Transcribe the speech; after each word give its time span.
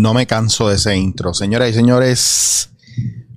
no 0.00 0.14
me 0.14 0.26
canso 0.26 0.68
de 0.68 0.76
ese 0.76 0.96
intro. 0.96 1.34
Señoras 1.34 1.70
y 1.70 1.74
señores, 1.74 2.70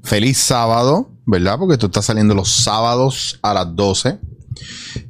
feliz 0.03 0.37
sábado, 0.37 1.09
¿verdad? 1.25 1.57
Porque 1.59 1.77
tú 1.77 1.87
estás 1.87 2.05
saliendo 2.05 2.33
los 2.33 2.49
sábados 2.49 3.39
a 3.41 3.53
las 3.53 3.75
12. 3.75 4.19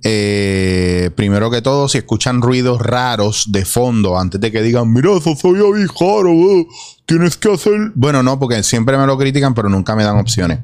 Eh, 0.03 1.11
primero 1.15 1.51
que 1.51 1.61
todo, 1.61 1.87
si 1.89 1.99
escuchan 1.99 2.41
ruidos 2.41 2.81
raros 2.81 3.51
de 3.51 3.65
fondo, 3.65 4.17
antes 4.17 4.39
de 4.41 4.51
que 4.51 4.61
digan, 4.61 4.91
mira, 4.91 5.11
eso 5.15 5.35
soy 5.35 5.59
abijaro, 5.59 6.31
eh, 6.31 6.67
tienes 7.05 7.37
que 7.37 7.53
hacer. 7.53 7.91
Bueno, 7.93 8.23
no, 8.23 8.39
porque 8.39 8.63
siempre 8.63 8.97
me 8.97 9.05
lo 9.05 9.17
critican, 9.17 9.53
pero 9.53 9.69
nunca 9.69 9.95
me 9.95 10.03
dan 10.03 10.17
opciones. 10.17 10.59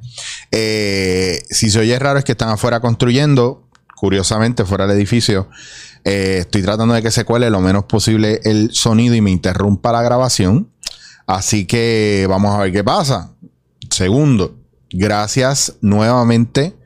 Eh, 0.51 1.41
si 1.49 1.69
se 1.69 1.79
oye 1.79 1.99
raro, 1.99 2.19
es 2.19 2.25
que 2.25 2.31
están 2.31 2.49
afuera 2.49 2.79
construyendo, 2.79 3.68
curiosamente, 3.99 4.65
fuera 4.65 4.87
del 4.87 4.97
edificio. 4.97 5.49
estoy 6.03 6.61
tratando 6.61 6.93
de 6.93 7.01
que 7.01 7.11
se 7.11 7.25
cuele 7.25 7.49
lo 7.49 7.59
menos 7.59 7.85
posible 7.85 8.39
el 8.43 8.71
sonido 8.73 9.15
y 9.15 9.21
me 9.21 9.31
interrumpa 9.31 9.91
la 9.91 10.01
grabación. 10.01 10.71
Así 11.27 11.65
que 11.65 12.25
vamos 12.29 12.55
a 12.55 12.59
ver 12.59 12.71
qué 12.71 12.83
pasa. 12.83 13.31
Segundo, 13.89 14.55
gracias 14.91 15.75
nuevamente 15.81 16.79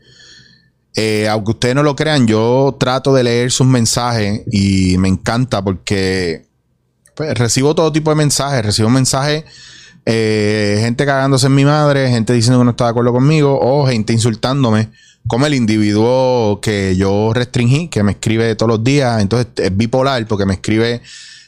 eh, 0.96 1.28
aunque 1.28 1.52
ustedes 1.52 1.76
no 1.76 1.84
lo 1.84 1.96
crean, 1.96 2.28
yo 2.28 2.76
trato 2.80 3.14
de 3.14 3.24
leer 3.24 3.52
sus 3.52 3.66
mensajes 3.66 4.44
y 4.52 4.98
me 5.00 5.08
encanta 5.08 5.64
porque 5.64 6.46
pues, 7.16 7.36
recibo 7.38 7.74
todo 7.74 7.92
tipo 7.92 8.12
de 8.12 8.16
mensajes. 8.16 8.64
Recibo 8.64 8.90
mensajes, 8.90 9.44
eh, 10.06 10.78
gente 10.82 11.06
cagándose 11.06 11.48
en 11.48 11.56
mi 11.56 11.66
madre, 11.66 12.10
gente 12.10 12.34
diciendo 12.34 12.60
que 12.60 12.66
no 12.66 12.72
está 12.72 12.86
de 12.86 12.92
acuerdo 12.92 13.12
conmigo 13.12 13.60
o 13.60 13.88
gente 13.88 14.14
insultándome, 14.14 14.90
como 15.28 15.46
el 15.46 15.54
individuo 15.54 16.60
que 16.62 16.96
yo 16.96 17.32
restringí, 17.34 17.88
que 17.88 18.04
me 18.04 18.14
escribe 18.14 18.56
todos 18.56 18.70
los 18.70 18.84
días. 18.84 19.22
Entonces 19.22 19.48
es 19.58 19.76
bipolar 19.76 20.26
porque 20.28 20.46
me 20.46 20.54
escribe. 20.54 21.02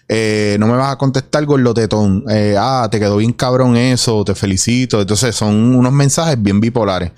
Eh, 0.07 0.57
no 0.59 0.67
me 0.67 0.73
vas 0.73 0.93
a 0.93 0.97
contestar 0.97 1.45
con 1.45 1.63
lo 1.63 1.73
tetón. 1.73 2.23
ah, 2.57 2.87
te 2.89 2.99
quedó 2.99 3.17
bien 3.17 3.33
cabrón 3.33 3.75
eso, 3.75 4.23
te 4.23 4.35
felicito. 4.35 5.01
Entonces 5.01 5.35
son 5.35 5.75
unos 5.75 5.91
mensajes 5.91 6.41
bien 6.41 6.59
bipolares. 6.59 7.11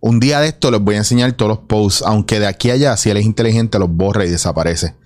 Un 0.00 0.18
día 0.18 0.40
de 0.40 0.48
esto 0.48 0.70
les 0.72 0.80
voy 0.80 0.96
a 0.96 0.98
enseñar 0.98 1.32
todos 1.32 1.48
los 1.48 1.58
posts, 1.60 2.02
aunque 2.04 2.40
de 2.40 2.48
aquí 2.48 2.70
a 2.70 2.74
allá, 2.74 2.96
si 2.96 3.10
él 3.10 3.18
es 3.18 3.24
inteligente, 3.24 3.78
los 3.78 3.88
borra 3.88 4.24
y 4.24 4.30
desaparece. 4.30 4.96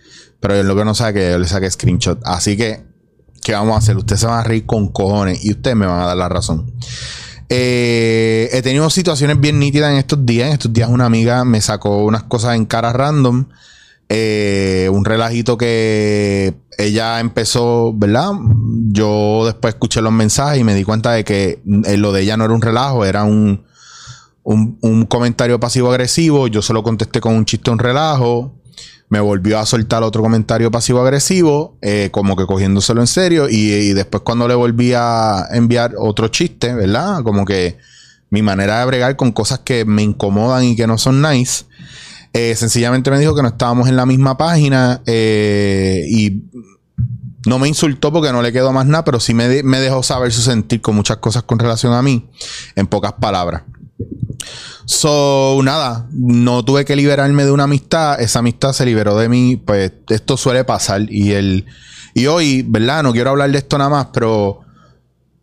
Pero 0.41 0.55
él 0.55 0.67
lo 0.67 0.75
que 0.75 0.87
no 0.87 0.95
sabe 0.95 1.13
que 1.13 1.31
yo 1.33 1.39
le 1.39 1.47
saqué 1.47 1.71
screenshot. 1.71 2.19
Así 2.25 2.57
que, 2.57 2.83
¿qué 3.43 3.53
vamos 3.53 3.75
a 3.75 3.79
hacer? 3.79 3.99
Ustedes 3.99 4.21
se 4.21 4.27
van 4.27 4.39
a 4.39 4.43
reír 4.43 4.65
con 4.65 4.89
cojones 4.89 5.45
y 5.45 5.51
ustedes 5.51 5.77
me 5.77 5.85
van 5.85 6.01
a 6.01 6.07
dar 6.07 6.17
la 6.17 6.31
razón. 6.31 6.73
Eh, 7.49 8.49
he 8.53 8.63
tenido 8.63 8.91
situaciones 8.91 9.41
bien 9.41 9.59
nítidas 9.59 9.91
en 9.93 9.99
estos 9.99 10.25
días. 10.27 10.49
En 10.49 10.55
estos 10.55 10.73
días 10.73 10.89
una 10.89 11.07
amiga 11.07 11.45
me 11.45 11.61
sacó 11.61 12.05
unas 12.05 12.25
cosas 12.25 12.57
en 12.57 12.67
cara 12.67 12.93
random. 12.93 13.47
Eh, 14.09 14.89
un 14.93 15.05
relajito 15.05 15.59
que 15.59 16.55
ella 16.79 17.19
empezó, 17.19 17.93
¿verdad? 17.93 18.33
Yo 18.89 19.43
después 19.47 19.75
escuché 19.75 20.01
los 20.01 20.13
mensajes 20.13 20.61
y 20.61 20.65
me 20.65 20.75
di 20.75 20.85
cuenta 20.85 21.13
de 21.13 21.25
que 21.25 21.63
eh, 21.85 21.97
lo 21.97 22.13
de 22.13 22.23
ella 22.23 22.37
no 22.37 22.45
era 22.45 22.55
un 22.55 22.63
relajo, 22.63 23.05
era 23.05 23.25
un, 23.25 23.65
un, 24.45 25.07
comentario 25.07 25.59
pasivo-agresivo, 25.59 26.47
yo 26.47 26.63
solo 26.63 26.85
contesté 26.85 27.21
con 27.21 27.35
un 27.35 27.45
chiste, 27.45 27.71
un 27.71 27.81
relajo, 27.81 28.55
me 29.09 29.21
volvió 29.21 29.59
a 29.59 29.67
soltar 29.67 30.03
otro 30.03 30.23
comentario 30.23 30.71
pasivo-agresivo, 30.71 31.77
eh, 31.81 32.09
como 32.11 32.37
que 32.37 32.47
cogiéndoselo 32.47 33.01
en 33.01 33.07
serio, 33.07 33.49
y, 33.49 33.93
después 33.93 34.23
cuando 34.23 34.49
le 34.49 34.55
volví 34.55 34.93
a 34.95 35.47
enviar 35.53 35.95
otro 35.99 36.29
chiste, 36.29 36.75
¿verdad? 36.75 37.23
Como 37.23 37.45
que 37.45 37.79
mi 38.31 38.43
manera 38.43 38.81
de 38.81 38.87
bregar 38.87 39.17
con 39.17 39.33
cosas 39.33 39.61
que 39.61 39.85
me 39.85 40.03
incomodan 40.03 40.65
y 40.65 40.77
que 40.77 40.87
no 40.87 40.99
son 40.99 41.23
nice, 41.23 41.65
eh, 42.33 42.55
sencillamente 42.57 43.11
me 43.11 43.19
dijo 43.19 43.35
que 43.35 43.43
no 43.43 43.49
estábamos 43.49 43.89
en 43.89 43.97
la 43.97 44.05
misma 44.05 44.37
página 44.37 45.01
eh, 45.07 46.05
y 46.11 46.43
no 47.47 47.61
me 47.61 47.69
insultó 47.69 48.13
porque 48.13 48.33
no 48.33 48.43
le 48.43 48.53
quedó 48.53 48.73
más 48.73 48.87
nada, 48.87 49.05
pero 49.05 49.21
sí 49.21 49.33
me, 49.33 49.63
me 49.63 49.79
dejó 49.79 50.03
saber 50.03 50.33
su 50.33 50.43
sentir 50.43 50.81
con 50.81 50.97
muchas 50.97 51.19
cosas 51.19 51.45
con 51.45 51.61
relación 51.61 51.93
a 51.93 52.03
mí, 52.03 52.29
en 52.75 52.89
pocas 52.89 53.13
palabras. 53.13 53.63
So, 54.85 55.61
nada, 55.63 56.07
no 56.13 56.65
tuve 56.65 56.85
que 56.85 56.97
liberarme 56.97 57.45
de 57.45 57.51
una 57.51 57.65
amistad, 57.65 58.21
esa 58.21 58.39
amistad 58.39 58.73
se 58.73 58.87
liberó 58.87 59.17
de 59.17 59.29
mí, 59.29 59.57
pues 59.57 59.93
esto 60.09 60.37
suele 60.37 60.65
pasar 60.65 61.11
y 61.11 61.33
el 61.33 61.67
y 62.15 62.29
hoy, 62.29 62.65
¿verdad? 62.67 63.03
No 63.03 63.13
quiero 63.13 63.31
hablar 63.31 63.51
de 63.51 63.59
esto 63.59 63.77
nada 63.77 63.91
más, 63.91 64.07
pero 64.13 64.63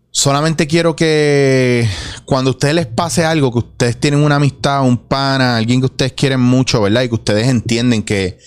solamente 0.10 0.66
quiero 0.66 0.96
que 0.96 1.88
cuando 2.26 2.50
a 2.50 2.54
ustedes 2.54 2.74
les 2.74 2.88
pase 2.88 3.26
algo, 3.26 3.52
que 3.52 3.60
ustedes 3.60 4.00
tienen 4.00 4.22
una 4.22 4.38
amistad, 4.38 4.82
un 4.84 4.98
pana, 4.98 5.58
alguien 5.58 5.82
que 5.82 5.86
ustedes 5.86 6.14
quieren 6.14 6.40
mucho, 6.40 6.82
¿verdad? 6.82 7.04
Y 7.04 7.10
que 7.10 7.16
ustedes 7.16 7.48
entienden 7.48 8.02
que, 8.02 8.40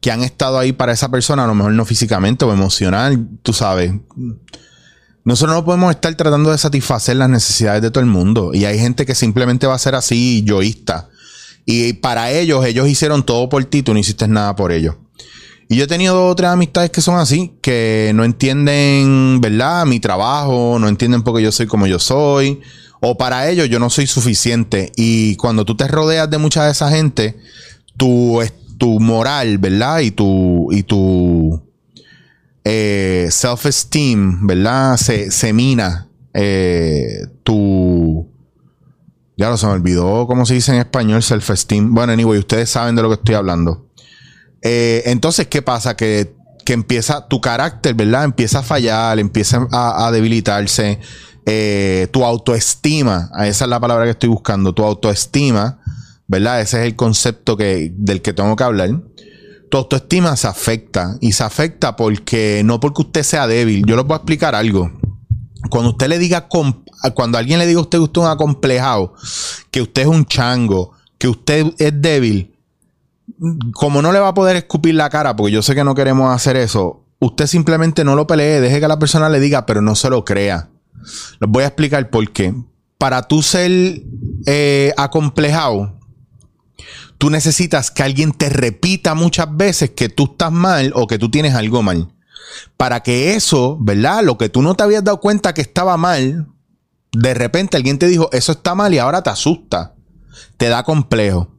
que 0.00 0.10
han 0.10 0.22
estado 0.22 0.58
ahí 0.58 0.72
para 0.72 0.92
esa 0.92 1.10
persona, 1.10 1.44
a 1.44 1.46
lo 1.46 1.54
mejor 1.54 1.72
no 1.72 1.84
físicamente 1.86 2.44
o 2.44 2.52
emocional, 2.52 3.28
tú 3.42 3.52
sabes 3.52 3.92
nosotros 5.24 5.56
no 5.56 5.64
podemos 5.64 5.90
estar 5.90 6.14
tratando 6.14 6.50
de 6.50 6.58
satisfacer 6.58 7.16
las 7.16 7.28
necesidades 7.28 7.82
de 7.82 7.90
todo 7.90 8.02
el 8.02 8.10
mundo. 8.10 8.52
Y 8.54 8.64
hay 8.64 8.78
gente 8.78 9.04
que 9.04 9.14
simplemente 9.14 9.66
va 9.66 9.74
a 9.74 9.78
ser 9.78 9.94
así, 9.94 10.42
yoísta. 10.44 11.08
Y 11.66 11.92
para 11.94 12.30
ellos, 12.32 12.64
ellos 12.64 12.88
hicieron 12.88 13.24
todo 13.24 13.48
por 13.48 13.64
ti, 13.64 13.82
tú 13.82 13.92
no 13.92 14.00
hiciste 14.00 14.26
nada 14.26 14.56
por 14.56 14.72
ellos. 14.72 14.96
Y 15.68 15.76
yo 15.76 15.84
he 15.84 15.86
tenido 15.86 16.16
dos 16.16 16.32
o 16.32 16.34
tres 16.34 16.50
amistades 16.50 16.90
que 16.90 17.00
son 17.00 17.16
así, 17.16 17.52
que 17.60 18.10
no 18.14 18.24
entienden, 18.24 19.40
¿verdad? 19.40 19.86
Mi 19.86 20.00
trabajo, 20.00 20.78
no 20.80 20.88
entienden 20.88 21.22
por 21.22 21.36
qué 21.36 21.42
yo 21.42 21.52
soy 21.52 21.66
como 21.66 21.86
yo 21.86 22.00
soy. 22.00 22.60
O 23.00 23.16
para 23.16 23.48
ellos 23.48 23.68
yo 23.68 23.78
no 23.78 23.88
soy 23.88 24.06
suficiente. 24.06 24.90
Y 24.96 25.36
cuando 25.36 25.64
tú 25.64 25.76
te 25.76 25.86
rodeas 25.86 26.28
de 26.28 26.38
mucha 26.38 26.64
de 26.64 26.72
esa 26.72 26.90
gente, 26.90 27.36
tu, 27.96 28.40
tu 28.78 28.98
moral, 28.98 29.58
¿verdad? 29.58 30.00
Y 30.00 30.10
tu, 30.10 30.72
y 30.72 30.82
tu, 30.82 31.62
eh, 32.64 33.28
self-esteem, 33.30 34.46
¿verdad? 34.46 34.96
Se, 34.96 35.30
se 35.30 35.52
mina 35.52 36.08
eh, 36.34 37.26
tu... 37.42 38.28
Ya 39.36 39.48
lo 39.48 39.56
se 39.56 39.66
me 39.66 39.72
olvidó 39.72 40.26
cómo 40.26 40.44
se 40.44 40.54
dice 40.54 40.72
en 40.72 40.78
español 40.78 41.22
self-esteem. 41.22 41.94
Bueno, 41.94 42.12
anyway, 42.12 42.38
ustedes 42.38 42.68
saben 42.68 42.94
de 42.94 43.02
lo 43.02 43.08
que 43.08 43.14
estoy 43.14 43.34
hablando. 43.34 43.86
Eh, 44.60 45.02
entonces, 45.06 45.46
¿qué 45.46 45.62
pasa? 45.62 45.96
Que, 45.96 46.34
que, 46.66 46.74
empieza 46.74 47.26
tu 47.26 47.40
carácter, 47.40 47.94
¿verdad? 47.94 48.24
Empieza 48.24 48.58
a 48.58 48.62
fallar, 48.62 49.18
empieza 49.18 49.66
a, 49.72 50.10
debilitarse. 50.12 51.00
tu 52.12 52.24
autoestima, 52.24 53.30
esa 53.44 53.64
es 53.64 53.70
la 53.70 53.80
palabra 53.80 54.04
que 54.04 54.10
estoy 54.10 54.28
buscando, 54.28 54.74
tu 54.74 54.84
autoestima, 54.84 55.80
¿verdad? 56.26 56.60
Ese 56.60 56.80
es 56.80 56.86
el 56.86 56.94
concepto 56.94 57.56
que, 57.56 57.90
del 57.96 58.20
que 58.20 58.34
tengo 58.34 58.54
que 58.56 58.64
hablar 58.64 58.90
tu 59.70 59.78
autoestima 59.78 60.36
se 60.36 60.48
afecta. 60.48 61.16
Y 61.20 61.32
se 61.32 61.44
afecta 61.44 61.96
porque 61.96 62.62
no 62.64 62.80
porque 62.80 63.02
usted 63.02 63.22
sea 63.22 63.46
débil. 63.46 63.84
Yo 63.86 63.96
les 63.96 64.04
voy 64.04 64.14
a 64.14 64.16
explicar 64.16 64.54
algo. 64.54 64.90
Cuando 65.70 65.90
usted 65.90 66.08
le 66.08 66.18
diga, 66.18 66.48
cuando 66.48 67.38
alguien 67.38 67.58
le 67.58 67.66
diga 67.66 67.78
a 67.78 67.82
usted 67.82 67.98
que 67.98 68.04
usted 68.04 68.20
es 68.20 68.26
un 68.26 68.32
acomplejado, 68.32 69.14
que 69.70 69.80
usted 69.80 70.02
es 70.02 70.08
un 70.08 70.26
chango, 70.26 70.92
que 71.18 71.28
usted 71.28 71.66
es 71.78 71.92
débil, 72.00 72.56
como 73.72 74.02
no 74.02 74.10
le 74.10 74.18
va 74.18 74.28
a 74.28 74.34
poder 74.34 74.56
escupir 74.56 74.94
la 74.94 75.10
cara, 75.10 75.36
porque 75.36 75.52
yo 75.52 75.62
sé 75.62 75.74
que 75.74 75.84
no 75.84 75.94
queremos 75.94 76.34
hacer 76.34 76.56
eso, 76.56 77.04
usted 77.18 77.46
simplemente 77.46 78.04
no 78.04 78.16
lo 78.16 78.26
pelee, 78.26 78.60
deje 78.60 78.80
que 78.80 78.88
la 78.88 78.98
persona 78.98 79.28
le 79.28 79.38
diga, 79.38 79.66
pero 79.66 79.82
no 79.82 79.94
se 79.94 80.08
lo 80.08 80.24
crea. 80.24 80.70
Les 81.40 81.50
voy 81.50 81.64
a 81.64 81.68
explicar 81.68 82.08
por 82.08 82.28
qué. 82.32 82.54
Para 82.96 83.22
tú 83.28 83.42
ser 83.42 84.02
eh, 84.46 84.92
acomplejado, 84.96 85.99
tú 87.20 87.28
necesitas 87.28 87.90
que 87.90 88.02
alguien 88.02 88.32
te 88.32 88.48
repita 88.48 89.14
muchas 89.14 89.54
veces 89.54 89.90
que 89.90 90.08
tú 90.08 90.24
estás 90.24 90.50
mal 90.50 90.90
o 90.94 91.06
que 91.06 91.18
tú 91.18 91.30
tienes 91.30 91.54
algo 91.54 91.82
mal. 91.82 92.14
Para 92.78 93.02
que 93.02 93.34
eso, 93.34 93.76
¿verdad? 93.78 94.24
Lo 94.24 94.38
que 94.38 94.48
tú 94.48 94.62
no 94.62 94.74
te 94.74 94.84
habías 94.84 95.04
dado 95.04 95.20
cuenta 95.20 95.52
que 95.52 95.60
estaba 95.60 95.98
mal, 95.98 96.48
de 97.12 97.34
repente 97.34 97.76
alguien 97.76 97.98
te 97.98 98.08
dijo, 98.08 98.30
eso 98.32 98.52
está 98.52 98.74
mal 98.74 98.94
y 98.94 98.98
ahora 98.98 99.22
te 99.22 99.28
asusta. 99.28 99.94
Te 100.56 100.70
da 100.70 100.82
complejo. 100.82 101.54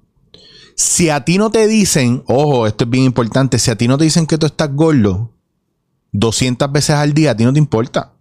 Si 0.75 1.11
a 1.11 1.23
ti 1.25 1.37
no 1.37 1.51
te 1.51 1.67
dicen, 1.67 2.23
ojo, 2.25 2.65
esto 2.65 2.85
es 2.85 2.89
bien 2.89 3.03
importante, 3.03 3.59
si 3.59 3.69
a 3.69 3.75
ti 3.75 3.87
no 3.87 3.99
te 3.99 4.05
dicen 4.05 4.25
que 4.25 4.39
tú 4.39 4.47
estás 4.47 4.73
gordo 4.73 5.31
200 6.11 6.71
veces 6.71 6.95
al 6.95 7.13
día, 7.13 7.31
a 7.31 7.37
ti 7.37 7.43
no 7.43 7.53
te 7.53 7.59
importa. 7.59 8.13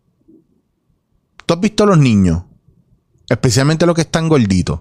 ¿Tú 1.46 1.54
has 1.54 1.60
visto 1.60 1.84
a 1.84 1.86
los 1.86 1.98
niños? 1.98 2.42
Especialmente 3.30 3.86
los 3.86 3.94
que 3.94 4.02
están 4.02 4.28
gorditos 4.28 4.80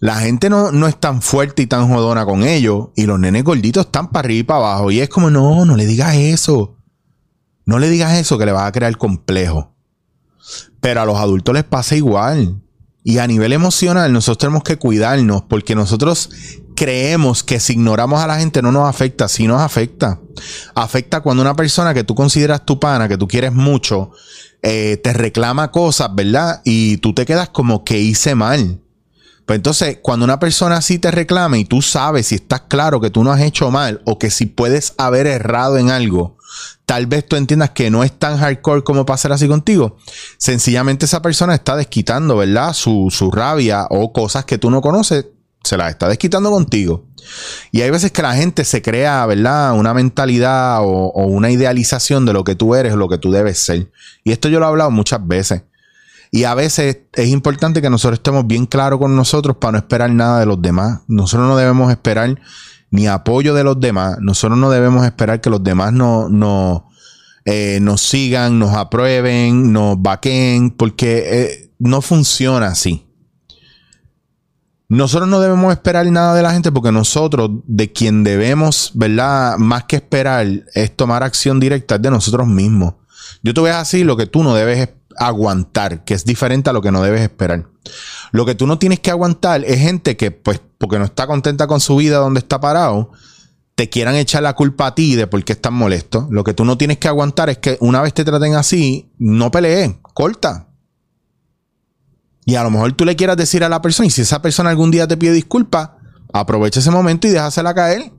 la 0.00 0.16
gente 0.16 0.48
no, 0.48 0.72
no, 0.72 0.88
es 0.88 0.98
tan 0.98 1.20
fuerte 1.20 1.62
y 1.62 1.66
tan 1.66 1.88
jodona 1.88 2.24
con 2.24 2.42
ellos. 2.42 2.88
Y 2.96 3.04
los 3.04 3.20
nenes 3.20 3.44
gorditos 3.44 3.86
están 3.86 4.10
para 4.10 4.26
arriba 4.26 4.40
y 4.40 4.44
para 4.44 4.58
abajo. 4.60 4.90
Y 4.90 5.00
es 5.00 5.10
como, 5.10 5.30
no, 5.30 5.66
no 5.66 5.76
le 5.76 5.86
digas 5.86 6.16
eso. 6.16 6.76
No 7.66 7.78
le 7.78 7.90
digas 7.90 8.18
eso 8.18 8.38
que 8.38 8.46
le 8.46 8.52
va 8.52 8.66
a 8.66 8.72
crear 8.72 8.96
complejo. 8.96 9.74
Pero 10.80 11.02
a 11.02 11.04
los 11.04 11.18
adultos 11.18 11.54
les 11.54 11.64
pasa 11.64 11.96
igual. 11.96 12.62
Y 13.04 13.18
a 13.18 13.26
nivel 13.26 13.52
emocional, 13.52 14.10
nosotros 14.10 14.38
tenemos 14.38 14.62
que 14.62 14.78
cuidarnos 14.78 15.42
porque 15.42 15.74
nosotros 15.74 16.30
creemos 16.74 17.42
que 17.42 17.60
si 17.60 17.74
ignoramos 17.74 18.20
a 18.20 18.26
la 18.26 18.38
gente 18.38 18.62
no 18.62 18.72
nos 18.72 18.88
afecta. 18.88 19.28
Sí 19.28 19.46
nos 19.46 19.60
afecta. 19.60 20.18
Afecta 20.74 21.20
cuando 21.20 21.42
una 21.42 21.54
persona 21.54 21.92
que 21.92 22.04
tú 22.04 22.14
consideras 22.14 22.64
tu 22.64 22.80
pana, 22.80 23.06
que 23.06 23.18
tú 23.18 23.28
quieres 23.28 23.52
mucho, 23.52 24.12
eh, 24.62 24.98
te 25.02 25.12
reclama 25.12 25.70
cosas, 25.70 26.08
¿verdad? 26.14 26.62
Y 26.64 26.96
tú 26.98 27.12
te 27.14 27.26
quedas 27.26 27.50
como 27.50 27.84
que 27.84 28.00
hice 28.00 28.34
mal. 28.34 28.80
Pues 29.50 29.58
entonces, 29.58 29.98
cuando 30.00 30.24
una 30.24 30.38
persona 30.38 30.76
así 30.76 31.00
te 31.00 31.10
reclama 31.10 31.58
y 31.58 31.64
tú 31.64 31.82
sabes 31.82 32.28
si 32.28 32.36
estás 32.36 32.60
claro 32.68 33.00
que 33.00 33.10
tú 33.10 33.24
no 33.24 33.32
has 33.32 33.40
hecho 33.40 33.68
mal 33.72 34.00
o 34.04 34.16
que 34.16 34.30
si 34.30 34.46
puedes 34.46 34.94
haber 34.96 35.26
errado 35.26 35.76
en 35.76 35.90
algo, 35.90 36.36
tal 36.86 37.08
vez 37.08 37.26
tú 37.26 37.34
entiendas 37.34 37.70
que 37.70 37.90
no 37.90 38.04
es 38.04 38.16
tan 38.16 38.38
hardcore 38.38 38.84
como 38.84 39.04
pasar 39.04 39.32
así 39.32 39.48
contigo. 39.48 39.96
Sencillamente 40.38 41.06
esa 41.06 41.20
persona 41.20 41.56
está 41.56 41.74
desquitando, 41.74 42.36
¿verdad? 42.36 42.74
Su, 42.74 43.08
su 43.10 43.32
rabia 43.32 43.88
o 43.90 44.12
cosas 44.12 44.44
que 44.44 44.56
tú 44.56 44.70
no 44.70 44.80
conoces, 44.80 45.26
se 45.64 45.76
las 45.76 45.90
está 45.90 46.08
desquitando 46.08 46.52
contigo. 46.52 47.06
Y 47.72 47.80
hay 47.80 47.90
veces 47.90 48.12
que 48.12 48.22
la 48.22 48.34
gente 48.34 48.64
se 48.64 48.82
crea, 48.82 49.26
¿verdad? 49.26 49.76
Una 49.76 49.92
mentalidad 49.94 50.78
o, 50.82 51.10
una 51.26 51.50
idealización 51.50 52.24
de 52.24 52.34
lo 52.34 52.44
que 52.44 52.54
tú 52.54 52.76
eres 52.76 52.92
o 52.92 52.96
lo 52.96 53.08
que 53.08 53.18
tú 53.18 53.32
debes 53.32 53.58
ser. 53.58 53.90
Y 54.22 54.30
esto 54.30 54.48
yo 54.48 54.60
lo 54.60 54.66
he 54.66 54.68
hablado 54.68 54.92
muchas 54.92 55.26
veces. 55.26 55.62
Y 56.30 56.44
a 56.44 56.54
veces 56.54 56.98
es 57.12 57.28
importante 57.28 57.82
que 57.82 57.90
nosotros 57.90 58.18
estemos 58.18 58.46
bien 58.46 58.66
claros 58.66 59.00
con 59.00 59.16
nosotros 59.16 59.56
para 59.56 59.72
no 59.72 59.78
esperar 59.78 60.12
nada 60.12 60.40
de 60.40 60.46
los 60.46 60.62
demás. 60.62 61.00
Nosotros 61.08 61.48
no 61.48 61.56
debemos 61.56 61.90
esperar 61.90 62.40
ni 62.90 63.08
apoyo 63.08 63.54
de 63.54 63.64
los 63.64 63.80
demás. 63.80 64.18
Nosotros 64.20 64.58
no 64.58 64.70
debemos 64.70 65.04
esperar 65.04 65.40
que 65.40 65.50
los 65.50 65.62
demás 65.64 65.92
no, 65.92 66.28
no, 66.28 66.88
eh, 67.44 67.78
nos 67.82 68.02
sigan, 68.02 68.58
nos 68.58 68.74
aprueben, 68.76 69.72
nos 69.72 70.00
vaquen, 70.00 70.70
porque 70.70 71.24
eh, 71.26 71.72
no 71.78 72.00
funciona 72.00 72.68
así. 72.68 73.06
Nosotros 74.88 75.28
no 75.28 75.40
debemos 75.40 75.72
esperar 75.72 76.04
nada 76.06 76.34
de 76.34 76.42
la 76.42 76.52
gente 76.52 76.72
porque 76.72 76.90
nosotros, 76.90 77.50
de 77.66 77.92
quien 77.92 78.24
debemos, 78.24 78.90
¿verdad? 78.94 79.56
Más 79.56 79.84
que 79.84 79.96
esperar, 79.96 80.46
es 80.74 80.96
tomar 80.96 81.22
acción 81.22 81.60
directa 81.60 81.98
de 81.98 82.10
nosotros 82.10 82.46
mismos. 82.46 82.94
Yo 83.42 83.54
te 83.54 83.60
voy 83.60 83.70
a 83.70 83.78
decir 83.78 84.04
lo 84.04 84.16
que 84.16 84.26
tú 84.26 84.42
no 84.42 84.54
debes 84.54 84.90
aguantar, 85.16 86.04
que 86.04 86.14
es 86.14 86.24
diferente 86.24 86.70
a 86.70 86.72
lo 86.72 86.82
que 86.82 86.90
no 86.90 87.02
debes 87.02 87.22
esperar. 87.22 87.66
Lo 88.32 88.46
que 88.46 88.54
tú 88.54 88.66
no 88.66 88.78
tienes 88.78 89.00
que 89.00 89.10
aguantar 89.10 89.64
es 89.64 89.80
gente 89.80 90.16
que, 90.16 90.30
pues, 90.30 90.60
porque 90.78 90.98
no 90.98 91.04
está 91.04 91.26
contenta 91.26 91.66
con 91.66 91.80
su 91.80 91.96
vida 91.96 92.18
donde 92.18 92.40
está 92.40 92.60
parado, 92.60 93.10
te 93.74 93.88
quieran 93.88 94.14
echar 94.16 94.42
la 94.42 94.54
culpa 94.54 94.88
a 94.88 94.94
ti 94.94 95.14
de 95.14 95.26
por 95.26 95.42
qué 95.44 95.52
estás 95.52 95.72
molesto. 95.72 96.28
Lo 96.30 96.44
que 96.44 96.54
tú 96.54 96.64
no 96.64 96.76
tienes 96.78 96.98
que 96.98 97.08
aguantar 97.08 97.50
es 97.50 97.58
que 97.58 97.76
una 97.80 98.02
vez 98.02 98.14
te 98.14 98.24
traten 98.24 98.54
así, 98.54 99.10
no 99.18 99.50
pelees, 99.50 99.94
corta, 100.14 100.68
y 102.44 102.56
a 102.56 102.64
lo 102.64 102.70
mejor 102.70 102.92
tú 102.94 103.04
le 103.04 103.14
quieras 103.14 103.36
decir 103.36 103.62
a 103.62 103.68
la 103.68 103.80
persona, 103.80 104.08
y 104.08 104.10
si 104.10 104.22
esa 104.22 104.42
persona 104.42 104.70
algún 104.70 104.90
día 104.90 105.06
te 105.06 105.16
pide 105.16 105.32
disculpas, 105.32 105.90
aprovecha 106.32 106.80
ese 106.80 106.90
momento 106.90 107.28
y 107.28 107.30
déjasela 107.30 107.74
caer. 107.74 108.12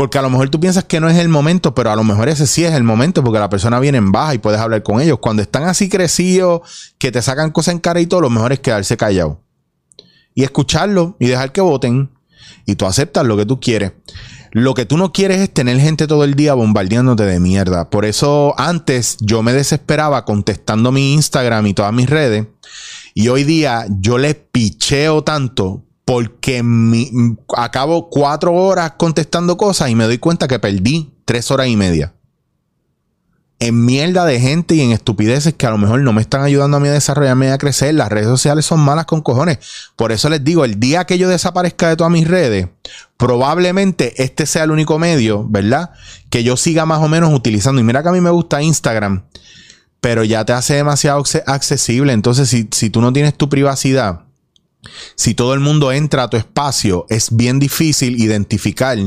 Porque 0.00 0.16
a 0.16 0.22
lo 0.22 0.30
mejor 0.30 0.48
tú 0.48 0.58
piensas 0.58 0.84
que 0.84 0.98
no 0.98 1.10
es 1.10 1.18
el 1.18 1.28
momento, 1.28 1.74
pero 1.74 1.90
a 1.90 1.94
lo 1.94 2.04
mejor 2.04 2.30
ese 2.30 2.46
sí 2.46 2.64
es 2.64 2.72
el 2.72 2.82
momento 2.82 3.22
porque 3.22 3.38
la 3.38 3.50
persona 3.50 3.78
viene 3.78 3.98
en 3.98 4.12
baja 4.12 4.32
y 4.32 4.38
puedes 4.38 4.58
hablar 4.58 4.82
con 4.82 4.98
ellos. 4.98 5.18
Cuando 5.20 5.42
están 5.42 5.64
así 5.64 5.90
crecidos, 5.90 6.94
que 6.98 7.12
te 7.12 7.20
sacan 7.20 7.50
cosas 7.50 7.74
en 7.74 7.80
cara 7.80 8.00
y 8.00 8.06
todo, 8.06 8.22
lo 8.22 8.30
mejor 8.30 8.50
es 8.50 8.60
quedarse 8.60 8.96
callado. 8.96 9.42
Y 10.34 10.42
escucharlo 10.42 11.16
y 11.20 11.26
dejar 11.26 11.52
que 11.52 11.60
voten. 11.60 12.08
Y 12.64 12.76
tú 12.76 12.86
aceptas 12.86 13.26
lo 13.26 13.36
que 13.36 13.44
tú 13.44 13.60
quieres. 13.60 13.92
Lo 14.52 14.72
que 14.72 14.86
tú 14.86 14.96
no 14.96 15.12
quieres 15.12 15.36
es 15.36 15.52
tener 15.52 15.78
gente 15.78 16.06
todo 16.06 16.24
el 16.24 16.32
día 16.32 16.54
bombardeándote 16.54 17.24
de 17.24 17.38
mierda. 17.38 17.90
Por 17.90 18.06
eso 18.06 18.54
antes 18.56 19.18
yo 19.20 19.42
me 19.42 19.52
desesperaba 19.52 20.24
contestando 20.24 20.92
mi 20.92 21.12
Instagram 21.12 21.66
y 21.66 21.74
todas 21.74 21.92
mis 21.92 22.08
redes 22.08 22.46
y 23.14 23.28
hoy 23.28 23.44
día 23.44 23.84
yo 23.88 24.18
le 24.18 24.34
picheo 24.34 25.24
tanto 25.24 25.84
porque 26.10 26.60
acabo 27.56 28.10
cuatro 28.10 28.52
horas 28.52 28.94
contestando 28.96 29.56
cosas 29.56 29.90
y 29.90 29.94
me 29.94 30.06
doy 30.06 30.18
cuenta 30.18 30.48
que 30.48 30.58
perdí 30.58 31.14
tres 31.24 31.52
horas 31.52 31.68
y 31.68 31.76
media. 31.76 32.14
En 33.60 33.84
mierda 33.84 34.24
de 34.24 34.40
gente 34.40 34.74
y 34.74 34.80
en 34.80 34.90
estupideces 34.90 35.54
que 35.54 35.66
a 35.66 35.70
lo 35.70 35.78
mejor 35.78 36.00
no 36.00 36.12
me 36.12 36.20
están 36.20 36.42
ayudando 36.42 36.78
a 36.78 36.80
mí 36.80 36.88
a 36.88 36.92
desarrollarme 36.94 37.46
y 37.46 37.50
a 37.50 37.58
crecer. 37.58 37.94
Las 37.94 38.08
redes 38.08 38.26
sociales 38.26 38.66
son 38.66 38.80
malas 38.80 39.04
con 39.04 39.20
cojones. 39.20 39.60
Por 39.94 40.10
eso 40.10 40.28
les 40.28 40.42
digo, 40.42 40.64
el 40.64 40.80
día 40.80 41.04
que 41.04 41.16
yo 41.16 41.28
desaparezca 41.28 41.88
de 41.88 41.94
todas 41.94 42.12
mis 42.12 42.26
redes, 42.26 42.66
probablemente 43.16 44.20
este 44.20 44.46
sea 44.46 44.64
el 44.64 44.72
único 44.72 44.98
medio, 44.98 45.46
¿verdad? 45.48 45.90
Que 46.28 46.42
yo 46.42 46.56
siga 46.56 46.86
más 46.86 46.98
o 47.02 47.08
menos 47.08 47.32
utilizando. 47.32 47.80
Y 47.80 47.84
mira 47.84 48.02
que 48.02 48.08
a 48.08 48.12
mí 48.12 48.20
me 48.20 48.30
gusta 48.30 48.60
Instagram 48.60 49.26
pero 50.00 50.24
ya 50.24 50.46
te 50.46 50.54
hace 50.54 50.74
demasiado 50.74 51.22
accesible. 51.46 52.14
Entonces, 52.14 52.48
si, 52.48 52.66
si, 52.72 52.88
tú 52.88 53.02
no 53.02 53.12
tienes 53.12 53.34
tu 53.34 53.50
privacidad, 53.50 54.22
si 55.14 55.34
todo 55.34 55.54
el 55.54 55.60
mundo 55.60 55.92
entra 55.92 56.24
a 56.24 56.30
tu 56.30 56.36
espacio, 56.36 57.06
es 57.08 57.34
bien 57.36 57.58
difícil 57.58 58.20
identificar 58.20 58.98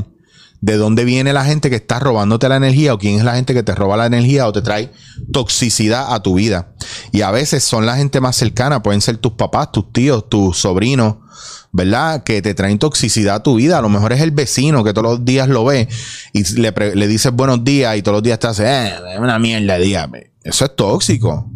de 0.63 0.77
dónde 0.77 1.03
viene 1.03 1.33
la 1.33 1.43
gente 1.43 1.69
que 1.69 1.75
está 1.75 1.99
robándote 1.99 2.47
la 2.47 2.55
energía 2.55 2.93
o 2.93 2.97
quién 2.97 3.17
es 3.17 3.25
la 3.25 3.35
gente 3.35 3.53
que 3.53 3.63
te 3.63 3.75
roba 3.75 3.97
la 3.97 4.05
energía 4.05 4.47
o 4.47 4.53
te 4.53 4.61
trae 4.61 4.93
toxicidad 5.33 6.13
a 6.13 6.23
tu 6.23 6.35
vida. 6.35 6.73
Y 7.11 7.21
a 7.21 7.31
veces 7.31 7.65
son 7.65 7.85
la 7.85 7.97
gente 7.97 8.21
más 8.21 8.37
cercana, 8.37 8.81
pueden 8.81 9.01
ser 9.01 9.17
tus 9.17 9.33
papás, 9.33 9.73
tus 9.73 9.91
tíos, 9.91 10.29
tus 10.29 10.57
sobrinos, 10.57 11.15
¿verdad? 11.73 12.23
Que 12.23 12.41
te 12.41 12.53
traen 12.53 12.79
toxicidad 12.79 13.35
a 13.35 13.43
tu 13.43 13.55
vida. 13.55 13.79
A 13.79 13.81
lo 13.81 13.89
mejor 13.89 14.13
es 14.13 14.21
el 14.21 14.31
vecino 14.31 14.85
que 14.85 14.93
todos 14.93 15.17
los 15.17 15.25
días 15.25 15.49
lo 15.49 15.65
ve 15.65 15.89
y 16.31 16.45
le, 16.53 16.71
le 16.95 17.07
dices 17.09 17.33
buenos 17.33 17.65
días 17.65 17.97
y 17.97 18.01
todos 18.01 18.15
los 18.17 18.23
días 18.23 18.39
te 18.39 18.47
hace, 18.47 18.63
eh, 18.65 18.93
una 19.19 19.39
mierda, 19.39 19.77
dígame. 19.77 20.31
Eso 20.43 20.63
es 20.63 20.75
tóxico. 20.77 21.51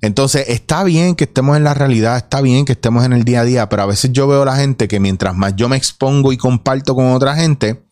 Entonces, 0.00 0.44
está 0.48 0.84
bien 0.84 1.16
que 1.16 1.24
estemos 1.24 1.56
en 1.56 1.64
la 1.64 1.74
realidad, 1.74 2.16
está 2.16 2.40
bien 2.40 2.64
que 2.64 2.72
estemos 2.72 3.04
en 3.04 3.12
el 3.12 3.24
día 3.24 3.40
a 3.40 3.44
día, 3.44 3.68
pero 3.68 3.82
a 3.82 3.86
veces 3.86 4.12
yo 4.12 4.28
veo 4.28 4.42
a 4.42 4.46
la 4.46 4.56
gente 4.56 4.86
que 4.86 5.00
mientras 5.00 5.34
más 5.34 5.56
yo 5.56 5.68
me 5.68 5.76
expongo 5.76 6.32
y 6.32 6.36
comparto 6.36 6.94
con 6.94 7.12
otra 7.12 7.34
gente 7.34 7.82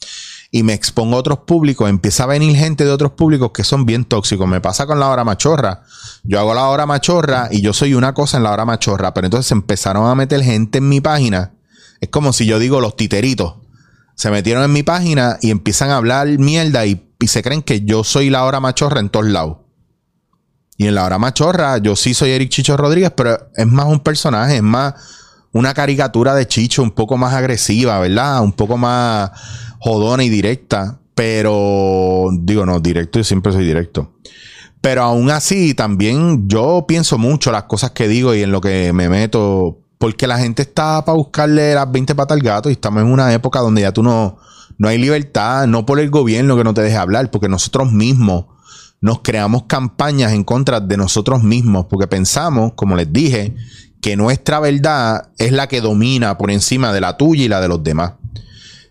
y 0.53 0.63
me 0.63 0.73
expongo 0.73 1.17
a 1.17 1.19
otros 1.19 1.41
públicos, 1.41 1.91
empieza 1.91 2.23
a 2.23 2.27
venir 2.27 2.57
gente 2.57 2.85
de 2.85 2.91
otros 2.91 3.13
públicos 3.13 3.51
que 3.53 3.65
son 3.65 3.85
bien 3.85 4.05
tóxicos. 4.05 4.47
Me 4.47 4.61
pasa 4.61 4.87
con 4.87 5.01
la 5.01 5.09
hora 5.09 5.25
machorra. 5.25 5.83
Yo 6.23 6.39
hago 6.39 6.55
la 6.55 6.69
hora 6.69 6.87
machorra 6.87 7.49
y 7.51 7.61
yo 7.61 7.73
soy 7.73 7.95
una 7.95 8.15
cosa 8.15 8.37
en 8.37 8.45
la 8.45 8.53
hora 8.53 8.65
machorra, 8.65 9.13
pero 9.13 9.27
entonces 9.27 9.51
empezaron 9.51 10.09
a 10.09 10.15
meter 10.15 10.43
gente 10.43 10.79
en 10.79 10.89
mi 10.89 11.01
página. 11.01 11.53
Es 12.01 12.09
como 12.11 12.33
si 12.33 12.47
yo 12.47 12.59
digo 12.59 12.81
los 12.81 12.97
titeritos. 12.97 13.57
Se 14.15 14.31
metieron 14.31 14.63
en 14.63 14.73
mi 14.73 14.83
página 14.83 15.39
y 15.43 15.51
empiezan 15.51 15.91
a 15.91 15.97
hablar 15.97 16.29
mierda 16.39 16.87
y, 16.87 17.11
y 17.19 17.27
se 17.27 17.43
creen 17.43 17.63
que 17.63 17.85
yo 17.85 18.05
soy 18.05 18.31
la 18.31 18.45
hora 18.45 18.61
machorra 18.61 19.01
en 19.01 19.11
todos 19.11 19.27
lados. 19.27 19.59
Y 20.77 20.87
en 20.87 20.95
la 20.95 21.05
hora 21.05 21.19
machorra, 21.19 21.79
yo 21.79 21.97
sí 21.97 22.13
soy 22.13 22.31
Eric 22.31 22.51
Chicho 22.51 22.77
Rodríguez, 22.77 23.13
pero 23.17 23.49
es 23.55 23.67
más 23.67 23.87
un 23.87 24.01
personaje, 24.01 24.57
es 24.57 24.63
más 24.63 24.95
una 25.53 25.73
caricatura 25.73 26.35
de 26.35 26.47
Chicho 26.47 26.83
un 26.83 26.91
poco 26.91 27.17
más 27.17 27.33
agresiva, 27.33 27.99
¿verdad? 27.99 28.43
Un 28.43 28.53
poco 28.53 28.77
más 28.77 29.31
jodona 29.79 30.23
y 30.23 30.29
directa. 30.29 30.99
Pero, 31.15 32.29
digo, 32.41 32.67
no, 32.67 32.79
directo, 32.79 33.19
yo 33.19 33.25
siempre 33.25 33.53
soy 33.53 33.65
directo. 33.65 34.13
Pero 34.83 35.03
aún 35.03 35.31
así, 35.31 35.73
también 35.73 36.47
yo 36.47 36.85
pienso 36.87 37.17
mucho 37.17 37.51
las 37.51 37.63
cosas 37.65 37.93
que 37.93 38.07
digo 38.07 38.35
y 38.35 38.43
en 38.43 38.53
lo 38.53 38.61
que 38.61 38.93
me 38.93 39.09
meto. 39.09 39.79
Porque 39.97 40.27
la 40.27 40.39
gente 40.39 40.61
está 40.61 41.03
para 41.07 41.17
buscarle 41.17 41.75
las 41.75 41.91
20 41.91 42.15
patas 42.15 42.37
al 42.37 42.43
gato 42.43 42.69
y 42.69 42.73
estamos 42.73 43.03
en 43.03 43.11
una 43.11 43.33
época 43.33 43.61
donde 43.61 43.81
ya 43.81 43.93
tú 43.93 44.03
no, 44.03 44.37
no 44.77 44.89
hay 44.89 44.99
libertad, 44.99 45.67
no 45.67 45.87
por 45.87 46.01
el 46.01 46.11
gobierno 46.11 46.55
que 46.55 46.65
no 46.65 46.75
te 46.75 46.83
deje 46.83 46.97
hablar, 46.97 47.31
porque 47.31 47.49
nosotros 47.49 47.91
mismos 47.93 48.45
nos 49.01 49.21
creamos 49.21 49.65
campañas 49.65 50.33
en 50.33 50.45
contra 50.45 50.81
de 50.81 50.97
nosotros 50.97 51.43
mismos 51.43 51.87
porque 51.87 52.07
pensamos, 52.07 52.73
como 52.75 52.97
les 52.97 53.13
dije, 53.13 53.55
que 54.01 54.17
nuestra 54.17 54.61
verdad 54.61 55.31
es 55.39 55.53
la 55.53 55.69
que 55.69 55.81
domina 55.81 56.39
por 56.39 56.51
encima 56.51 56.93
de 56.93 57.01
la 57.01 57.17
tuya 57.17 57.45
y 57.45 57.49
la 57.49 57.61
de 57.61 57.69
los 57.69 57.83
demás. 57.83 58.15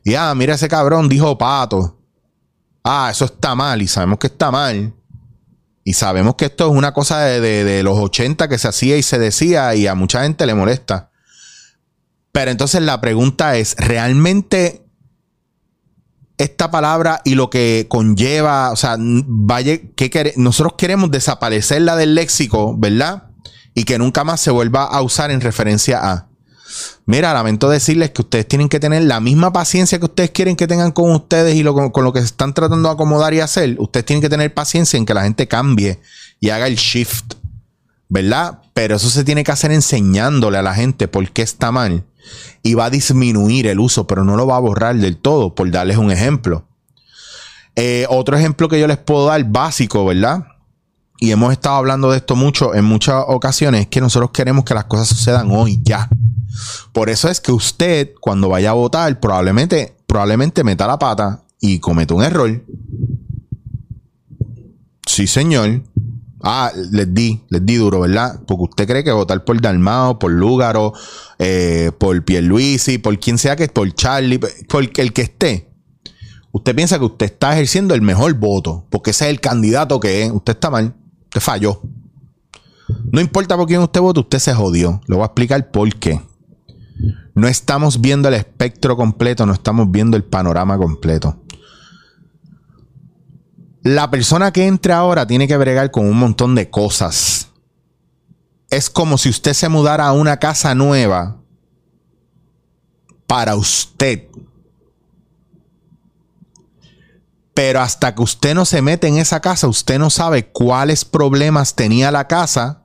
Y 0.03 0.15
ah, 0.15 0.33
mira 0.35 0.55
ese 0.55 0.67
cabrón, 0.67 1.09
dijo 1.09 1.37
pato. 1.37 1.97
Ah, 2.83 3.09
eso 3.11 3.25
está 3.25 3.55
mal 3.55 3.81
y 3.81 3.87
sabemos 3.87 4.19
que 4.19 4.27
está 4.27 4.51
mal. 4.51 4.93
Y 5.83 5.93
sabemos 5.93 6.35
que 6.35 6.45
esto 6.45 6.69
es 6.69 6.77
una 6.77 6.93
cosa 6.93 7.21
de, 7.21 7.63
de 7.63 7.83
los 7.83 7.97
80 7.97 8.47
que 8.47 8.57
se 8.57 8.67
hacía 8.67 8.97
y 8.97 9.03
se 9.03 9.19
decía 9.19 9.73
y 9.75 9.87
a 9.87 9.95
mucha 9.95 10.23
gente 10.23 10.45
le 10.45 10.53
molesta. 10.53 11.11
Pero 12.31 12.51
entonces 12.51 12.81
la 12.81 13.01
pregunta 13.01 13.57
es, 13.57 13.75
¿realmente 13.77 14.84
esta 16.37 16.69
palabra 16.69 17.21
y 17.23 17.35
lo 17.35 17.49
que 17.49 17.85
conlleva, 17.89 18.71
o 18.71 18.75
sea, 18.75 18.97
vaya, 18.99 19.79
que 19.95 20.33
nosotros 20.35 20.73
queremos 20.77 21.11
desaparecerla 21.11 21.95
del 21.95 22.15
léxico, 22.15 22.75
¿verdad? 22.77 23.23
Y 23.73 23.83
que 23.83 23.97
nunca 23.97 24.23
más 24.23 24.41
se 24.41 24.51
vuelva 24.51 24.83
a 24.83 25.01
usar 25.01 25.31
en 25.31 25.41
referencia 25.41 25.99
a. 26.01 26.27
Mira, 27.05 27.33
lamento 27.33 27.69
decirles 27.69 28.11
que 28.11 28.21
ustedes 28.21 28.47
tienen 28.47 28.67
que 28.67 28.79
tener 28.79 29.03
la 29.03 29.19
misma 29.19 29.53
paciencia 29.53 29.99
que 29.99 30.05
ustedes 30.05 30.31
quieren 30.31 30.55
que 30.55 30.67
tengan 30.67 30.91
con 30.91 31.11
ustedes 31.11 31.55
y 31.55 31.63
lo, 31.63 31.91
con 31.91 32.03
lo 32.03 32.11
que 32.11 32.19
se 32.19 32.25
están 32.25 32.53
tratando 32.53 32.89
de 32.89 32.93
acomodar 32.95 33.33
y 33.33 33.39
hacer. 33.39 33.75
Ustedes 33.79 34.05
tienen 34.05 34.21
que 34.21 34.29
tener 34.29 34.53
paciencia 34.53 34.97
en 34.97 35.05
que 35.05 35.13
la 35.13 35.23
gente 35.23 35.47
cambie 35.47 35.99
y 36.39 36.49
haga 36.49 36.67
el 36.67 36.75
shift, 36.75 37.35
¿verdad? 38.09 38.59
Pero 38.73 38.95
eso 38.95 39.09
se 39.09 39.23
tiene 39.23 39.43
que 39.43 39.51
hacer 39.51 39.71
enseñándole 39.71 40.57
a 40.57 40.63
la 40.63 40.73
gente 40.73 41.07
por 41.07 41.29
qué 41.31 41.43
está 41.43 41.71
mal 41.71 42.03
y 42.63 42.73
va 42.73 42.85
a 42.85 42.89
disminuir 42.89 43.67
el 43.67 43.79
uso, 43.79 44.07
pero 44.07 44.23
no 44.23 44.35
lo 44.35 44.47
va 44.47 44.57
a 44.57 44.59
borrar 44.59 44.95
del 44.95 45.17
todo, 45.17 45.55
por 45.55 45.69
darles 45.71 45.97
un 45.97 46.11
ejemplo. 46.11 46.65
Eh, 47.75 48.05
otro 48.09 48.37
ejemplo 48.37 48.69
que 48.69 48.79
yo 48.79 48.87
les 48.87 48.97
puedo 48.97 49.27
dar, 49.27 49.43
básico, 49.43 50.05
¿verdad? 50.05 50.45
Y 51.17 51.31
hemos 51.31 51.51
estado 51.51 51.75
hablando 51.75 52.11
de 52.11 52.17
esto 52.17 52.35
mucho 52.35 52.73
en 52.75 52.85
muchas 52.85 53.23
ocasiones, 53.27 53.81
es 53.81 53.87
que 53.87 54.01
nosotros 54.01 54.31
queremos 54.31 54.65
que 54.65 54.73
las 54.73 54.85
cosas 54.85 55.07
sucedan 55.07 55.49
hoy, 55.51 55.79
ya. 55.83 56.09
Por 56.93 57.09
eso 57.09 57.29
es 57.29 57.39
que 57.39 57.51
usted, 57.51 58.13
cuando 58.19 58.49
vaya 58.49 58.71
a 58.71 58.73
votar, 58.73 59.19
probablemente, 59.19 59.95
probablemente 60.07 60.63
meta 60.63 60.87
la 60.87 60.99
pata 60.99 61.43
y 61.59 61.79
cometa 61.79 62.13
un 62.13 62.23
error. 62.23 62.63
Sí, 65.05 65.27
señor. 65.27 65.81
Ah, 66.47 66.71
les 66.91 67.11
di, 67.11 67.41
les 67.49 67.65
di 67.65 67.75
duro, 67.75 68.01
¿verdad? 68.01 68.39
Porque 68.45 68.65
usted 68.65 68.87
cree 68.87 69.03
que 69.03 69.11
votar 69.11 69.43
por 69.43 69.59
Dalmao, 69.59 70.19
por 70.19 70.31
Lúgaro, 70.31 70.93
eh, 71.39 71.91
por 71.97 72.23
Pierluisi, 72.23 72.99
por 72.99 73.17
quien 73.19 73.39
sea 73.39 73.55
que 73.55 73.67
por 73.67 73.91
Charlie, 73.95 74.37
por 74.37 74.83
el 74.83 75.11
que 75.11 75.21
esté. 75.23 75.71
usted 76.51 76.75
piensa 76.75 76.99
que 76.99 77.05
usted 77.05 77.25
está 77.25 77.53
ejerciendo 77.53 77.95
el 77.95 78.03
mejor 78.03 78.35
voto, 78.35 78.85
porque 78.91 79.09
ese 79.09 79.25
es 79.25 79.31
el 79.31 79.41
candidato 79.41 79.99
que 79.99 80.21
es. 80.21 80.31
Usted 80.31 80.53
está 80.53 80.69
mal, 80.69 80.93
usted 81.23 81.41
falló. 81.41 81.81
No 83.11 83.21
importa 83.21 83.57
por 83.57 83.65
quién 83.65 83.81
usted 83.81 83.99
vote, 83.99 84.19
usted 84.19 84.37
se 84.37 84.53
jodió. 84.53 85.01
Le 85.07 85.15
voy 85.15 85.23
a 85.23 85.25
explicar 85.25 85.71
por 85.71 85.95
qué. 85.95 86.21
No 87.33 87.47
estamos 87.47 88.01
viendo 88.01 88.27
el 88.27 88.35
espectro 88.35 88.95
completo, 88.95 89.47
no 89.47 89.53
estamos 89.53 89.89
viendo 89.89 90.15
el 90.15 90.23
panorama 90.23 90.77
completo. 90.77 91.41
La 93.85 94.09
persona 94.09 94.51
que 94.51 94.65
entre 94.65 94.93
ahora 94.93 95.27
tiene 95.27 95.47
que 95.47 95.55
bregar 95.57 95.91
con 95.91 96.07
un 96.07 96.17
montón 96.17 96.55
de 96.55 96.71
cosas. 96.71 97.49
Es 98.71 98.89
como 98.89 99.19
si 99.19 99.29
usted 99.29 99.53
se 99.53 99.69
mudara 99.69 100.07
a 100.07 100.11
una 100.11 100.37
casa 100.37 100.73
nueva 100.73 101.37
para 103.27 103.55
usted. 103.55 104.23
Pero 107.53 107.79
hasta 107.79 108.15
que 108.15 108.23
usted 108.23 108.55
no 108.55 108.65
se 108.65 108.81
mete 108.81 109.05
en 109.05 109.19
esa 109.19 109.39
casa, 109.39 109.67
usted 109.67 109.99
no 109.99 110.09
sabe 110.09 110.47
cuáles 110.47 111.05
problemas 111.05 111.75
tenía 111.75 112.09
la 112.09 112.27
casa. 112.27 112.81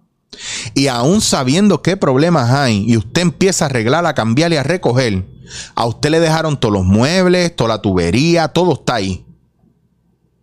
Y 0.74 0.88
aún 0.88 1.22
sabiendo 1.22 1.80
qué 1.80 1.96
problemas 1.96 2.50
hay, 2.50 2.84
y 2.86 2.98
usted 2.98 3.22
empieza 3.22 3.64
a 3.64 3.68
arreglar, 3.68 4.04
a 4.04 4.14
cambiar 4.14 4.52
y 4.52 4.56
a 4.56 4.62
recoger, 4.62 5.26
a 5.74 5.86
usted 5.86 6.10
le 6.10 6.20
dejaron 6.20 6.60
todos 6.60 6.74
los 6.74 6.84
muebles, 6.84 7.56
toda 7.56 7.68
la 7.68 7.80
tubería, 7.80 8.48
todo 8.48 8.74
está 8.74 8.96
ahí. 8.96 9.24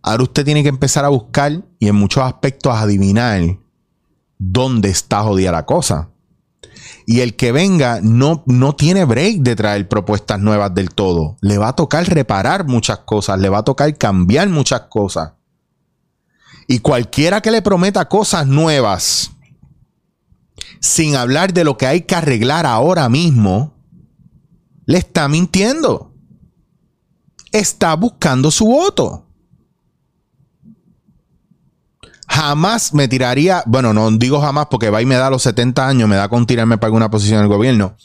Ahora 0.08 0.22
usted 0.22 0.42
tiene 0.42 0.62
que 0.62 0.70
empezar 0.70 1.04
a 1.04 1.10
buscar 1.10 1.62
y 1.78 1.86
en 1.86 1.94
muchos 1.94 2.24
aspectos 2.24 2.74
adivinar 2.74 3.58
dónde 4.38 4.88
está 4.88 5.22
jodida 5.22 5.52
la 5.52 5.66
cosa. 5.66 6.08
Y 7.04 7.20
el 7.20 7.36
que 7.36 7.52
venga 7.52 8.00
no, 8.02 8.42
no 8.46 8.74
tiene 8.74 9.04
break 9.04 9.40
de 9.40 9.54
traer 9.54 9.86
propuestas 9.86 10.40
nuevas 10.40 10.72
del 10.74 10.94
todo. 10.94 11.36
Le 11.42 11.58
va 11.58 11.68
a 11.68 11.76
tocar 11.76 12.08
reparar 12.08 12.64
muchas 12.64 13.00
cosas, 13.00 13.38
le 13.38 13.50
va 13.50 13.58
a 13.58 13.64
tocar 13.64 13.98
cambiar 13.98 14.48
muchas 14.48 14.80
cosas. 14.88 15.34
Y 16.66 16.78
cualquiera 16.78 17.42
que 17.42 17.50
le 17.50 17.60
prometa 17.60 18.08
cosas 18.08 18.46
nuevas, 18.46 19.32
sin 20.80 21.16
hablar 21.16 21.52
de 21.52 21.64
lo 21.64 21.76
que 21.76 21.86
hay 21.86 22.00
que 22.00 22.14
arreglar 22.14 22.64
ahora 22.64 23.10
mismo, 23.10 23.74
le 24.86 24.96
está 24.96 25.28
mintiendo. 25.28 26.14
Está 27.52 27.94
buscando 27.94 28.50
su 28.50 28.64
voto 28.64 29.26
jamás 32.28 32.92
me 32.94 33.08
tiraría, 33.08 33.62
bueno, 33.66 33.92
no 33.92 34.10
digo 34.10 34.40
jamás 34.40 34.66
porque 34.70 34.90
va 34.90 35.00
y 35.02 35.06
me 35.06 35.16
da 35.16 35.30
los 35.30 35.42
70 35.42 35.88
años, 35.88 36.08
me 36.08 36.16
da 36.16 36.28
con 36.28 36.46
tirarme 36.46 36.76
para 36.78 36.88
alguna 36.88 37.10
posición 37.10 37.38
en 37.38 37.44
el 37.44 37.48
gobierno, 37.48 37.96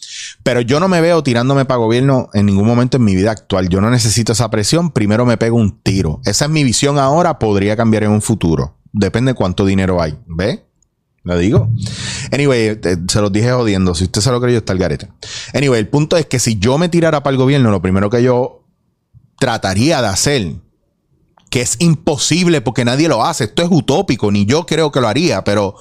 pero 0.44 0.62
yo 0.62 0.80
no 0.80 0.88
me 0.88 1.01
veo 1.01 1.24
tirándome 1.24 1.65
para 1.65 1.77
gobierno 1.77 2.30
en 2.34 2.46
ningún 2.46 2.65
momento 2.65 2.98
en 2.98 3.03
mi 3.03 3.15
vida 3.15 3.32
actual. 3.32 3.70
Yo 3.70 3.82
no 3.82 3.89
necesito 3.89 4.32
esa 4.32 4.50
presión, 4.50 4.92
primero 4.92 5.25
me 5.25 5.38
pego 5.38 5.58
un 5.58 5.80
tiro. 5.82 6.22
Esa 6.25 6.46
es 6.46 6.51
mi 6.51 6.63
visión 6.63 6.98
ahora, 6.98 7.38
podría 7.38 7.75
cambiar 7.75 8.03
en 8.03 8.12
un 8.12 8.22
futuro. 8.22 8.77
Depende 8.92 9.32
de 9.32 9.36
cuánto 9.36 9.65
dinero 9.65 10.01
hay, 10.01 10.18
¿ve? 10.27 10.65
Lo 11.24 11.38
digo. 11.38 11.70
Anyway, 12.32 12.80
se 13.08 13.22
los 13.22 13.32
dije 13.32 13.51
jodiendo. 13.51 13.96
Si 13.96 14.03
usted 14.03 14.22
se 14.22 14.30
lo 14.30 14.42
creyó, 14.42 14.58
está 14.58 14.74
el 14.74 14.80
garete. 14.80 15.10
Anyway, 15.53 15.80
el 15.80 15.88
punto 15.88 16.18
es 16.18 16.25
que 16.25 16.38
si 16.38 16.60
yo 16.60 16.77
me 16.77 16.89
tirara 16.89 17.24
para 17.24 17.32
el 17.32 17.38
gobierno, 17.38 17.72
lo 17.72 17.82
primero 17.82 18.10
que 18.10 18.22
yo 18.22 18.65
trataría 19.39 20.01
de 20.01 20.08
hacer 20.08 20.56
que 21.53 21.62
es 21.62 21.75
imposible 21.77 22.62
porque 22.62 22.83
nadie 22.83 23.07
lo 23.07 23.24
hace. 23.24 23.43
Esto 23.43 23.62
es 23.62 23.69
utópico, 23.72 24.31
ni 24.31 24.48
yo 24.48 24.65
creo 24.65 24.91
que 24.91 25.00
lo 25.00 25.07
haría, 25.07 25.43
pero 25.43 25.75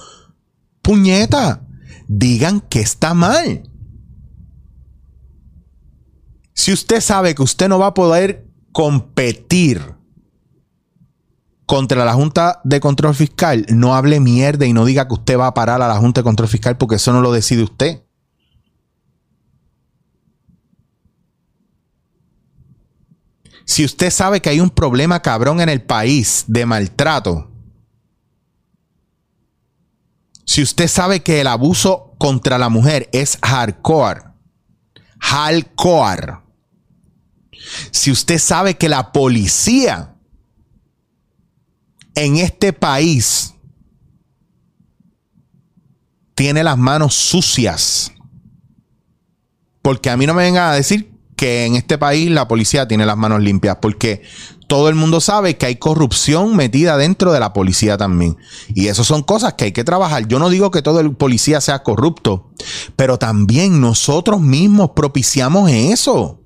puñeta, 0.83 1.65
digan 2.07 2.61
que 2.61 2.79
está 2.79 3.15
mal. 3.15 3.67
Si 6.53 6.71
usted 6.71 7.01
sabe 7.01 7.33
que 7.33 7.41
usted 7.41 7.69
no 7.69 7.79
va 7.79 7.87
a 7.87 7.93
poder 7.95 8.47
competir 8.71 9.95
contra 11.65 12.05
la 12.05 12.13
Junta 12.13 12.61
de 12.63 12.79
Control 12.79 13.15
Fiscal, 13.15 13.65
no 13.69 13.95
hable 13.95 14.19
mierda 14.19 14.67
y 14.67 14.73
no 14.73 14.85
diga 14.85 15.07
que 15.07 15.15
usted 15.15 15.39
va 15.39 15.47
a 15.47 15.55
parar 15.55 15.81
a 15.81 15.87
la 15.87 15.97
Junta 15.97 16.21
de 16.21 16.25
Control 16.25 16.49
Fiscal 16.49 16.77
porque 16.77 16.97
eso 16.97 17.13
no 17.13 17.21
lo 17.21 17.31
decide 17.31 17.63
usted. 17.63 18.02
Si 23.65 23.85
usted 23.85 24.09
sabe 24.09 24.41
que 24.41 24.49
hay 24.49 24.59
un 24.59 24.69
problema 24.69 25.21
cabrón 25.21 25.61
en 25.61 25.69
el 25.69 25.81
país 25.81 26.45
de 26.47 26.65
maltrato, 26.65 27.49
si 30.45 30.61
usted 30.61 30.87
sabe 30.87 31.21
que 31.21 31.41
el 31.41 31.47
abuso 31.47 32.13
contra 32.17 32.57
la 32.57 32.69
mujer 32.69 33.09
es 33.13 33.39
hardcore, 33.41 34.23
hardcore, 35.19 36.39
si 37.91 38.11
usted 38.11 38.37
sabe 38.37 38.75
que 38.75 38.89
la 38.89 39.11
policía 39.13 40.13
en 42.15 42.37
este 42.37 42.73
país 42.73 43.53
tiene 46.35 46.63
las 46.63 46.77
manos 46.77 47.15
sucias, 47.15 48.11
porque 49.81 50.09
a 50.09 50.17
mí 50.17 50.25
no 50.25 50.33
me 50.33 50.43
vengan 50.43 50.71
a 50.71 50.75
decir 50.75 51.12
que 51.35 51.65
en 51.65 51.75
este 51.75 51.97
país 51.97 52.29
la 52.29 52.47
policía 52.47 52.87
tiene 52.87 53.05
las 53.05 53.17
manos 53.17 53.41
limpias, 53.41 53.77
porque 53.81 54.21
todo 54.67 54.89
el 54.89 54.95
mundo 54.95 55.19
sabe 55.19 55.57
que 55.57 55.65
hay 55.65 55.75
corrupción 55.75 56.55
metida 56.55 56.97
dentro 56.97 57.31
de 57.31 57.39
la 57.39 57.53
policía 57.53 57.97
también. 57.97 58.37
Y 58.73 58.87
eso 58.87 59.03
son 59.03 59.23
cosas 59.23 59.53
que 59.53 59.65
hay 59.65 59.71
que 59.71 59.83
trabajar. 59.83 60.27
Yo 60.27 60.39
no 60.39 60.49
digo 60.49 60.71
que 60.71 60.81
todo 60.81 60.99
el 60.99 61.15
policía 61.15 61.61
sea 61.61 61.83
corrupto, 61.83 62.51
pero 62.95 63.17
también 63.17 63.81
nosotros 63.81 64.41
mismos 64.41 64.91
propiciamos 64.95 65.69
eso. 65.69 66.39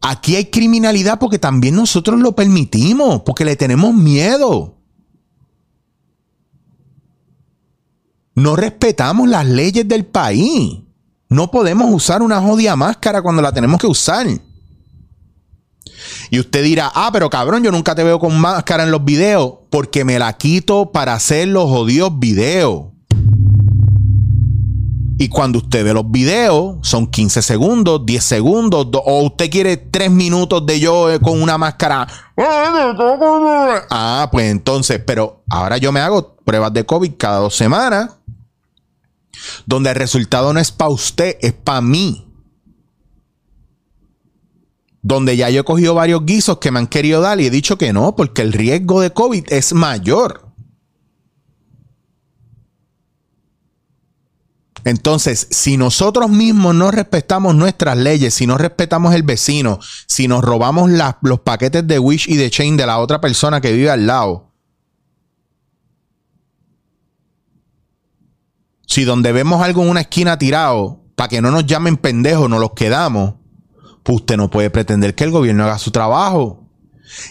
Aquí 0.00 0.36
hay 0.36 0.46
criminalidad 0.46 1.18
porque 1.18 1.38
también 1.38 1.74
nosotros 1.74 2.20
lo 2.20 2.34
permitimos, 2.34 3.22
porque 3.26 3.44
le 3.44 3.56
tenemos 3.56 3.94
miedo. 3.94 4.77
No 8.38 8.54
respetamos 8.54 9.28
las 9.28 9.46
leyes 9.46 9.86
del 9.88 10.06
país. 10.06 10.78
No 11.28 11.50
podemos 11.50 11.92
usar 11.92 12.22
una 12.22 12.40
jodida 12.40 12.76
máscara 12.76 13.20
cuando 13.20 13.42
la 13.42 13.52
tenemos 13.52 13.80
que 13.80 13.88
usar. 13.88 14.28
Y 16.30 16.38
usted 16.38 16.62
dirá, 16.62 16.90
ah, 16.94 17.10
pero 17.12 17.28
cabrón, 17.28 17.64
yo 17.64 17.72
nunca 17.72 17.96
te 17.96 18.04
veo 18.04 18.20
con 18.20 18.38
máscara 18.38 18.84
en 18.84 18.92
los 18.92 19.04
videos 19.04 19.54
porque 19.70 20.04
me 20.04 20.20
la 20.20 20.32
quito 20.34 20.92
para 20.92 21.14
hacer 21.14 21.48
los 21.48 21.68
jodidos 21.68 22.16
videos. 22.18 22.84
Y 25.20 25.28
cuando 25.28 25.58
usted 25.58 25.84
ve 25.84 25.92
los 25.92 26.08
videos, 26.08 26.76
son 26.82 27.08
15 27.08 27.42
segundos, 27.42 28.06
10 28.06 28.22
segundos, 28.22 28.86
o 28.92 29.22
usted 29.24 29.50
quiere 29.50 29.76
3 29.76 30.12
minutos 30.12 30.64
de 30.64 30.78
yo 30.78 31.10
eh, 31.10 31.18
con 31.18 31.42
una 31.42 31.58
máscara. 31.58 32.06
Ah, 33.90 34.28
pues 34.30 34.48
entonces, 34.48 35.00
pero 35.04 35.42
ahora 35.50 35.76
yo 35.78 35.90
me 35.90 35.98
hago 35.98 36.36
pruebas 36.44 36.72
de 36.72 36.86
COVID 36.86 37.14
cada 37.18 37.38
dos 37.38 37.56
semanas 37.56 38.17
donde 39.66 39.90
el 39.90 39.96
resultado 39.96 40.52
no 40.52 40.60
es 40.60 40.70
para 40.70 40.90
usted, 40.90 41.36
es 41.40 41.52
para 41.52 41.80
mí. 41.80 42.26
Donde 45.02 45.36
ya 45.36 45.48
yo 45.50 45.60
he 45.60 45.64
cogido 45.64 45.94
varios 45.94 46.24
guisos 46.24 46.58
que 46.58 46.70
me 46.70 46.78
han 46.78 46.86
querido 46.86 47.20
dar 47.20 47.40
y 47.40 47.46
he 47.46 47.50
dicho 47.50 47.78
que 47.78 47.92
no, 47.92 48.16
porque 48.16 48.42
el 48.42 48.52
riesgo 48.52 49.00
de 49.00 49.12
COVID 49.12 49.44
es 49.52 49.72
mayor. 49.72 50.48
Entonces, 54.84 55.48
si 55.50 55.76
nosotros 55.76 56.30
mismos 56.30 56.74
no 56.74 56.90
respetamos 56.90 57.54
nuestras 57.54 57.96
leyes, 57.96 58.32
si 58.32 58.46
no 58.46 58.56
respetamos 58.56 59.14
el 59.14 59.22
vecino, 59.22 59.80
si 60.06 60.28
nos 60.28 60.42
robamos 60.42 60.90
los 61.20 61.40
paquetes 61.40 61.86
de 61.86 61.98
Wish 61.98 62.28
y 62.28 62.36
de 62.36 62.50
Chain 62.50 62.76
de 62.76 62.86
la 62.86 62.98
otra 62.98 63.20
persona 63.20 63.60
que 63.60 63.72
vive 63.72 63.90
al 63.90 64.06
lado, 64.06 64.47
Si 68.88 69.04
donde 69.04 69.32
vemos 69.32 69.62
algo 69.62 69.82
en 69.82 69.90
una 69.90 70.00
esquina 70.00 70.38
tirado, 70.38 71.02
para 71.14 71.28
que 71.28 71.42
no 71.42 71.50
nos 71.50 71.66
llamen 71.66 71.98
pendejos, 71.98 72.48
nos 72.48 72.58
los 72.58 72.72
quedamos, 72.72 73.34
pues 74.02 74.16
usted 74.16 74.38
no 74.38 74.48
puede 74.48 74.70
pretender 74.70 75.14
que 75.14 75.24
el 75.24 75.30
gobierno 75.30 75.64
haga 75.64 75.78
su 75.78 75.90
trabajo. 75.90 76.64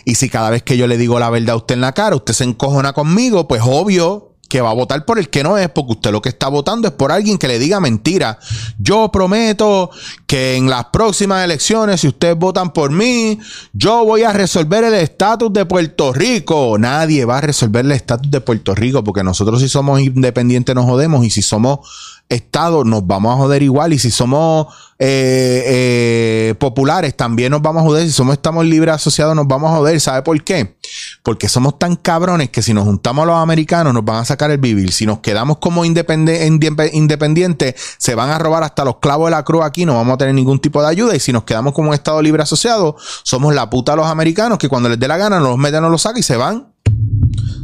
Y 0.05 0.15
si 0.15 0.29
cada 0.29 0.51
vez 0.51 0.61
que 0.61 0.77
yo 0.77 0.85
le 0.85 0.97
digo 0.97 1.19
la 1.19 1.31
verdad 1.31 1.51
a 1.51 1.55
usted 1.55 1.73
en 1.75 1.81
la 1.81 1.93
cara, 1.93 2.15
usted 2.15 2.33
se 2.33 2.43
encojona 2.43 2.93
conmigo, 2.93 3.47
pues 3.47 3.63
obvio 3.65 4.26
que 4.47 4.61
va 4.61 4.71
a 4.71 4.73
votar 4.73 5.05
por 5.05 5.19
el 5.19 5.29
que 5.29 5.43
no 5.43 5.57
es, 5.57 5.69
porque 5.69 5.93
usted 5.93 6.11
lo 6.11 6.21
que 6.21 6.29
está 6.29 6.47
votando 6.47 6.87
es 6.87 6.93
por 6.93 7.11
alguien 7.11 7.37
que 7.37 7.47
le 7.47 7.59
diga 7.59 7.79
mentira. 7.79 8.39
Yo 8.77 9.09
prometo 9.11 9.89
que 10.25 10.55
en 10.55 10.69
las 10.69 10.85
próximas 10.85 11.43
elecciones, 11.43 12.01
si 12.01 12.07
ustedes 12.07 12.37
votan 12.37 12.71
por 12.71 12.91
mí, 12.91 13.39
yo 13.73 14.05
voy 14.05 14.23
a 14.23 14.33
resolver 14.33 14.83
el 14.83 14.93
estatus 14.93 15.51
de 15.53 15.65
Puerto 15.65 16.13
Rico. 16.13 16.77
Nadie 16.77 17.25
va 17.25 17.37
a 17.37 17.41
resolver 17.41 17.85
el 17.85 17.91
estatus 17.91 18.29
de 18.31 18.41
Puerto 18.41 18.75
Rico, 18.75 19.03
porque 19.03 19.23
nosotros 19.23 19.61
si 19.61 19.69
somos 19.69 20.01
independientes 20.01 20.73
nos 20.75 20.85
jodemos 20.85 21.25
y 21.25 21.29
si 21.29 21.41
somos 21.41 21.79
Estado 22.29 22.83
nos 22.83 23.07
vamos 23.07 23.33
a 23.33 23.37
joder 23.37 23.63
igual. 23.63 23.93
Y 23.93 23.99
si 23.99 24.11
somos 24.11 24.67
eh, 24.99 25.63
eh, 25.65 26.55
populares, 26.59 27.15
también 27.15 27.51
nos 27.51 27.61
vamos 27.61 27.81
a 27.81 27.85
joder. 27.85 28.05
Si 28.05 28.11
somos 28.11 28.33
estamos 28.33 28.65
libres 28.65 28.95
asociados, 28.95 29.35
nos 29.35 29.47
vamos 29.47 29.71
a 29.71 29.75
joder. 29.77 29.99
¿Sabe 30.01 30.23
por 30.23 30.43
qué? 30.43 30.77
Porque 31.23 31.47
somos 31.47 31.79
tan 31.79 31.95
cabrones 31.95 32.49
que 32.49 32.61
si 32.61 32.73
nos 32.73 32.83
juntamos 32.83 33.23
a 33.23 33.27
los 33.27 33.35
americanos, 33.37 33.93
nos 33.93 34.03
van 34.03 34.17
a 34.17 34.25
sacar 34.25 34.51
el 34.51 34.57
vivir. 34.57 34.91
Si 34.91 35.05
nos 35.05 35.19
quedamos 35.19 35.57
como 35.59 35.85
independientes, 35.85 37.75
se 37.97 38.15
van 38.15 38.29
a 38.29 38.39
robar 38.39 38.63
hasta 38.63 38.83
los 38.83 38.97
clavos 38.97 39.27
de 39.27 39.31
la 39.31 39.43
cruz 39.43 39.63
aquí. 39.63 39.85
Nos 39.85 39.95
vamos 39.95 40.15
a 40.15 40.17
tener 40.17 40.35
ningún 40.35 40.59
tipo 40.59 40.81
de 40.81 40.89
ayuda 40.89 41.15
y 41.15 41.19
si 41.19 41.31
nos 41.31 41.43
quedamos 41.43 41.73
como 41.73 41.89
un 41.89 41.93
Estado 41.93 42.21
libre 42.21 42.43
asociado, 42.43 42.97
somos 43.23 43.55
la 43.55 43.69
puta 43.69 43.93
de 43.93 43.97
los 43.97 44.07
americanos 44.07 44.57
que 44.57 44.67
cuando 44.67 44.89
les 44.89 44.99
dé 44.99 45.07
la 45.07 45.17
gana 45.17 45.39
nos 45.39 45.49
los 45.49 45.57
meten, 45.57 45.81
nos 45.81 45.91
los 45.91 46.01
sacan 46.01 46.19
y 46.19 46.23
se 46.23 46.35
van. 46.35 46.73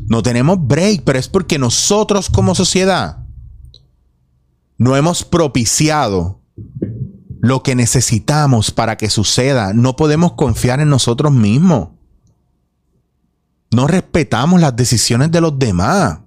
No 0.07 0.21
tenemos 0.21 0.57
break, 0.59 1.03
pero 1.03 1.17
es 1.19 1.27
porque 1.27 1.57
nosotros 1.57 2.29
como 2.29 2.55
sociedad 2.55 3.22
no 4.77 4.95
hemos 4.95 5.23
propiciado 5.23 6.41
lo 7.41 7.61
que 7.61 7.75
necesitamos 7.75 8.71
para 8.71 8.95
que 8.97 9.09
suceda. 9.09 9.73
No 9.73 9.95
podemos 9.95 10.33
confiar 10.33 10.79
en 10.79 10.89
nosotros 10.89 11.31
mismos. 11.31 11.89
No 13.71 13.87
respetamos 13.87 14.61
las 14.61 14.75
decisiones 14.75 15.31
de 15.31 15.41
los 15.41 15.57
demás. 15.59 16.19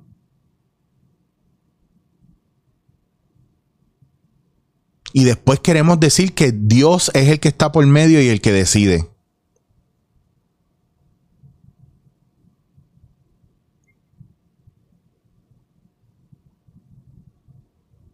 Y 5.13 5.25
después 5.25 5.61
queremos 5.61 5.99
decir 5.99 6.35
que 6.35 6.53
Dios 6.53 7.11
es 7.15 7.29
el 7.29 7.41
que 7.41 7.49
está 7.49 7.73
por 7.73 7.87
medio 7.87 8.21
y 8.21 8.29
el 8.29 8.43
que 8.43 8.53
decide. 8.53 9.09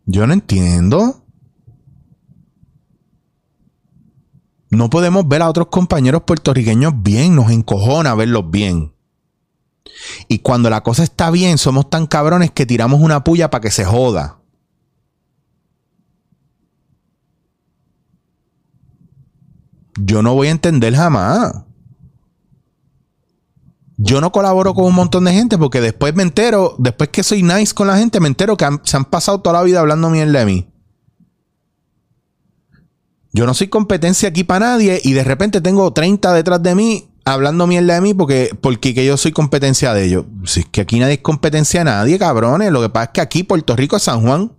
Yo 0.07 0.27
no 0.27 0.33
entiendo. 0.33 1.25
No 4.71 4.89
podemos 4.89 5.29
ver 5.29 5.43
a 5.43 5.51
otros 5.51 5.69
compañeros 5.69 6.23
puertorriqueños 6.23 6.95
bien, 7.03 7.37
nos 7.37 7.51
encojona 7.51 8.15
verlos 8.15 8.51
bien. 8.51 8.95
Y 10.29 10.39
cuando 10.39 10.71
la 10.71 10.83
cosa 10.83 11.05
está 11.05 11.31
bien, 11.31 11.59
somos 11.59 11.91
tan 11.91 12.07
cabrones 12.07 12.51
que 12.51 12.67
tiramos 12.67 13.01
una 13.01 13.23
puya 13.23 13.51
para 13.51 13.61
que 13.61 13.71
se 13.71 13.85
joda. 13.85 14.39
Yo 20.01 20.23
no 20.23 20.35
voy 20.35 20.49
a 20.49 20.53
entender 20.53 20.95
jamás. 20.95 21.65
Yo 24.13 24.21
no 24.21 24.31
colaboro 24.31 24.75
con 24.75 24.85
un 24.85 24.95
montón 24.95 25.25
de 25.25 25.33
gente 25.33 25.57
porque 25.57 25.81
después 25.81 26.15
me 26.15 26.23
entero, 26.23 26.75
después 26.77 27.09
que 27.09 27.23
soy 27.23 27.43
nice 27.43 27.73
con 27.73 27.87
la 27.87 27.97
gente, 27.97 28.21
me 28.21 28.29
entero 28.29 28.59
que 28.59 28.69
se 28.83 28.99
han 28.99 29.07
pasado 29.07 29.41
toda 29.41 29.59
la 29.59 29.63
vida 29.63 29.81
hablando 29.81 30.11
mierda 30.11 30.41
de 30.41 30.45
mí. 30.45 30.69
Yo 33.33 33.47
no 33.47 33.55
soy 33.55 33.69
competencia 33.69 34.29
aquí 34.29 34.45
para 34.45 34.67
nadie 34.67 35.01
y 35.03 35.15
de 35.15 35.25
repente 35.25 35.63
tengo 35.63 35.91
30 35.95 36.35
detrás 36.35 36.63
de 36.63 36.75
mí 36.75 37.09
hablando 37.25 37.67
mierda 37.67 37.95
de 37.95 38.01
mí 38.03 38.13
porque, 38.13 38.51
porque 38.61 38.93
que 38.93 39.07
yo 39.07 39.17
soy 39.17 39.33
competencia 39.33 39.95
de 39.95 40.05
ellos. 40.05 40.27
Si 40.45 40.61
es 40.61 40.67
que 40.67 40.83
aquí 40.83 40.99
nadie 40.99 41.15
es 41.15 41.21
competencia 41.21 41.81
de 41.81 41.85
nadie, 41.85 42.19
cabrones. 42.19 42.71
Lo 42.71 42.83
que 42.83 42.91
pasa 42.91 43.05
es 43.05 43.11
que 43.15 43.21
aquí 43.23 43.45
Puerto 43.45 43.75
Rico 43.77 43.97
es 43.97 44.03
San 44.03 44.21
Juan. 44.21 44.53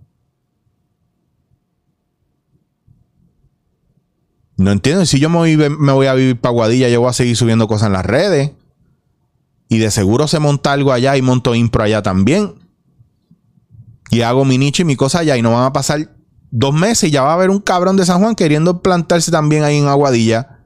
No 4.56 4.72
entiendo. 4.72 5.06
Si 5.06 5.20
yo 5.20 5.30
me 5.30 5.36
voy, 5.36 5.56
me 5.56 5.92
voy 5.92 6.08
a 6.08 6.14
vivir 6.14 6.40
para 6.40 6.52
Guadilla, 6.52 6.88
yo 6.88 7.02
voy 7.02 7.10
a 7.10 7.12
seguir 7.12 7.36
subiendo 7.36 7.68
cosas 7.68 7.86
en 7.86 7.92
las 7.92 8.04
redes. 8.04 8.50
Y 9.68 9.78
de 9.78 9.90
seguro 9.90 10.28
se 10.28 10.38
monta 10.38 10.72
algo 10.72 10.92
allá 10.92 11.16
y 11.16 11.22
monto 11.22 11.54
impro 11.54 11.82
allá 11.82 12.02
también. 12.02 12.54
Y 14.10 14.20
hago 14.22 14.44
mi 14.44 14.58
nicho 14.58 14.82
y 14.82 14.84
mi 14.84 14.96
cosa 14.96 15.20
allá. 15.20 15.36
Y 15.36 15.42
no 15.42 15.52
van 15.52 15.64
a 15.64 15.72
pasar 15.72 16.14
dos 16.50 16.72
meses 16.72 17.08
y 17.08 17.12
ya 17.12 17.22
va 17.22 17.30
a 17.30 17.34
haber 17.34 17.50
un 17.50 17.58
cabrón 17.60 17.96
de 17.96 18.06
San 18.06 18.20
Juan 18.20 18.34
queriendo 18.34 18.80
plantarse 18.80 19.30
también 19.30 19.64
ahí 19.64 19.78
en 19.78 19.88
Aguadilla. 19.88 20.60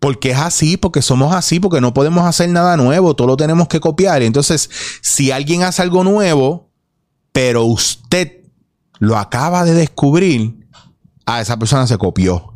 Porque 0.00 0.32
es 0.32 0.38
así, 0.38 0.76
porque 0.76 1.02
somos 1.02 1.34
así, 1.34 1.60
porque 1.60 1.80
no 1.80 1.94
podemos 1.94 2.24
hacer 2.24 2.48
nada 2.48 2.76
nuevo, 2.76 3.14
todo 3.14 3.28
lo 3.28 3.36
tenemos 3.36 3.68
que 3.68 3.80
copiar. 3.80 4.22
Entonces, 4.22 4.68
si 5.00 5.30
alguien 5.30 5.62
hace 5.62 5.82
algo 5.82 6.04
nuevo, 6.04 6.70
pero 7.32 7.64
usted 7.64 8.44
lo 8.98 9.16
acaba 9.16 9.64
de 9.64 9.74
descubrir, 9.74 10.66
a 11.26 11.40
esa 11.40 11.58
persona 11.58 11.86
se 11.86 11.98
copió. 11.98 12.55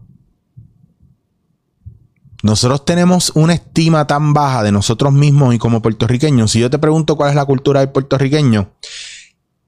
Nosotros 2.43 2.85
tenemos 2.85 3.33
una 3.35 3.55
estima 3.55 4.07
tan 4.07 4.33
baja 4.33 4.63
de 4.63 4.73
nosotros 4.73 5.13
mismos 5.13 5.55
y 5.55 5.59
como 5.59 5.83
puertorriqueños. 5.83 6.53
Si 6.53 6.61
yo 6.61 6.71
te 6.71 6.79
pregunto 6.79 7.17
cuál 7.17 7.31
es 7.31 7.37
la 7.37 7.45
cultura 7.45 7.81
del 7.81 7.91
puertorriqueño, 7.91 8.73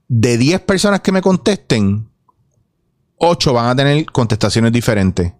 de 0.09 0.39
10 0.39 0.61
personas 0.63 1.01
que 1.01 1.13
me 1.13 1.23
contesten, 1.23 2.11
8 3.19 3.53
van 3.53 3.69
a 3.69 3.77
tener 3.77 4.07
contestaciones 4.07 4.73
diferentes 4.73 5.33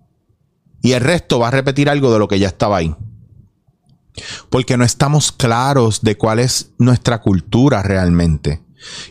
y 0.83 0.93
el 0.93 1.01
resto 1.01 1.39
va 1.39 1.49
a 1.49 1.53
repetir 1.53 1.89
algo 1.89 2.13
de 2.13 2.19
lo 2.19 2.29
que 2.29 2.39
ya 2.39 2.49
estaba 2.49 2.77
ahí. 2.77 2.95
Porque 4.51 4.77
no 4.77 4.85
estamos 4.85 5.33
claros 5.33 6.03
de 6.03 6.19
cuál 6.19 6.39
es 6.39 6.73
nuestra 6.79 7.21
cultura 7.23 7.83
realmente. 7.83 8.63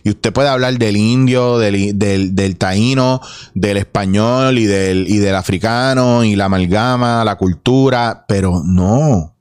Y 0.04 0.10
usted 0.10 0.34
puede 0.34 0.50
hablar 0.50 0.78
del 0.78 0.98
indio, 0.98 1.58
del, 1.58 1.98
del, 1.98 2.58
taíno, 2.58 3.22
del 3.54 3.78
español 3.78 4.58
y 4.58 4.66
del, 4.66 5.08
y 5.08 5.18
del 5.18 5.36
africano 5.36 6.24
y 6.24 6.36
la 6.36 6.46
amalgama, 6.46 7.24
la 7.24 7.38
cultura, 7.38 8.26
pero 8.28 8.62
no. 8.66 9.36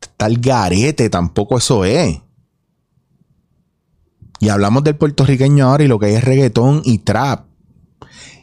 Está 0.00 0.26
el 0.26 0.38
garete, 0.38 1.10
tampoco 1.10 1.58
eso 1.58 1.84
es. 1.84 2.20
Y 4.40 4.48
hablamos 4.48 4.82
del 4.82 4.96
puertorriqueño 4.96 5.68
ahora 5.68 5.84
y 5.84 5.88
lo 5.88 5.98
que 5.98 6.14
es 6.14 6.24
reggaetón 6.24 6.82
y 6.84 6.98
trap. 6.98 7.46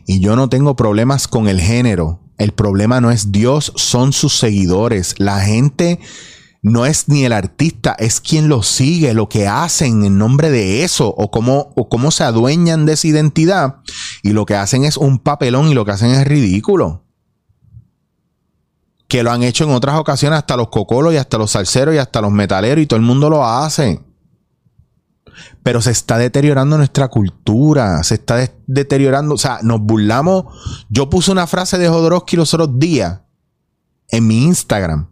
Y 0.07 0.21
yo 0.21 0.35
no 0.35 0.49
tengo 0.49 0.75
problemas 0.75 1.27
con 1.27 1.47
el 1.47 1.59
género. 1.59 2.21
El 2.37 2.53
problema 2.53 3.01
no 3.01 3.11
es 3.11 3.33
Dios, 3.33 3.73
son 3.75 4.13
sus 4.13 4.33
seguidores. 4.37 5.15
La 5.19 5.41
gente 5.41 5.99
no 6.61 6.85
es 6.85 7.07
ni 7.07 7.23
el 7.23 7.31
artista, 7.31 7.95
es 7.97 8.19
quien 8.19 8.49
lo 8.49 8.63
sigue, 8.63 9.13
lo 9.13 9.29
que 9.29 9.47
hacen 9.47 10.03
en 10.03 10.17
nombre 10.17 10.49
de 10.49 10.83
eso 10.83 11.07
o 11.07 11.31
cómo, 11.31 11.71
o 11.75 11.87
cómo 11.87 12.11
se 12.11 12.23
adueñan 12.23 12.85
de 12.85 12.93
esa 12.93 13.07
identidad. 13.07 13.77
Y 14.23 14.31
lo 14.31 14.45
que 14.45 14.55
hacen 14.55 14.83
es 14.83 14.97
un 14.97 15.19
papelón 15.19 15.69
y 15.69 15.73
lo 15.73 15.85
que 15.85 15.91
hacen 15.91 16.11
es 16.11 16.27
ridículo. 16.27 17.05
Que 19.07 19.23
lo 19.23 19.31
han 19.31 19.43
hecho 19.43 19.63
en 19.63 19.71
otras 19.71 19.97
ocasiones 19.97 20.39
hasta 20.39 20.57
los 20.57 20.69
cocolos 20.69 21.13
y 21.13 21.17
hasta 21.17 21.37
los 21.37 21.51
salseros 21.51 21.95
y 21.95 21.97
hasta 21.97 22.21
los 22.21 22.31
metaleros 22.31 22.83
y 22.83 22.87
todo 22.87 22.99
el 22.99 23.05
mundo 23.05 23.29
lo 23.29 23.45
hace 23.45 24.01
pero 25.63 25.81
se 25.81 25.91
está 25.91 26.17
deteriorando 26.17 26.77
nuestra 26.77 27.09
cultura, 27.09 28.03
se 28.03 28.15
está 28.15 28.49
deteriorando, 28.67 29.35
o 29.35 29.37
sea, 29.37 29.59
nos 29.61 29.79
burlamos. 29.81 30.45
Yo 30.89 31.09
puse 31.09 31.31
una 31.31 31.47
frase 31.47 31.77
de 31.77 31.89
Jodorowsky 31.89 32.37
los 32.37 32.53
otros 32.53 32.79
días 32.79 33.21
en 34.07 34.27
mi 34.27 34.43
Instagram. 34.45 35.08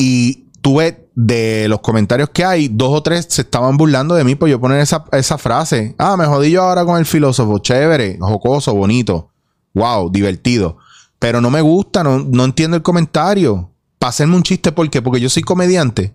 Y 0.00 0.46
tuve 0.62 1.10
de 1.14 1.68
los 1.68 1.80
comentarios 1.80 2.30
que 2.30 2.42
hay, 2.42 2.68
dos 2.68 2.88
o 2.90 3.02
tres 3.02 3.26
se 3.28 3.42
estaban 3.42 3.76
burlando 3.76 4.14
de 4.14 4.24
mí 4.24 4.34
por 4.34 4.48
yo 4.48 4.58
poner 4.58 4.80
esa, 4.80 5.04
esa 5.12 5.36
frase. 5.36 5.94
Ah, 5.98 6.16
me 6.16 6.24
jodí 6.24 6.52
yo 6.52 6.62
ahora 6.62 6.86
con 6.86 6.98
el 6.98 7.04
filósofo. 7.04 7.58
Chévere, 7.58 8.16
jocoso, 8.18 8.74
bonito. 8.74 9.30
Wow, 9.74 10.10
divertido. 10.10 10.78
Pero 11.18 11.42
no 11.42 11.50
me 11.50 11.60
gusta, 11.60 12.02
no, 12.02 12.18
no 12.18 12.46
entiendo 12.46 12.78
el 12.78 12.82
comentario. 12.82 13.70
Para 13.98 14.08
hacerme 14.08 14.36
un 14.36 14.42
chiste, 14.42 14.72
¿por 14.72 14.88
qué? 14.88 15.02
Porque 15.02 15.20
yo 15.20 15.28
soy 15.28 15.42
comediante. 15.42 16.14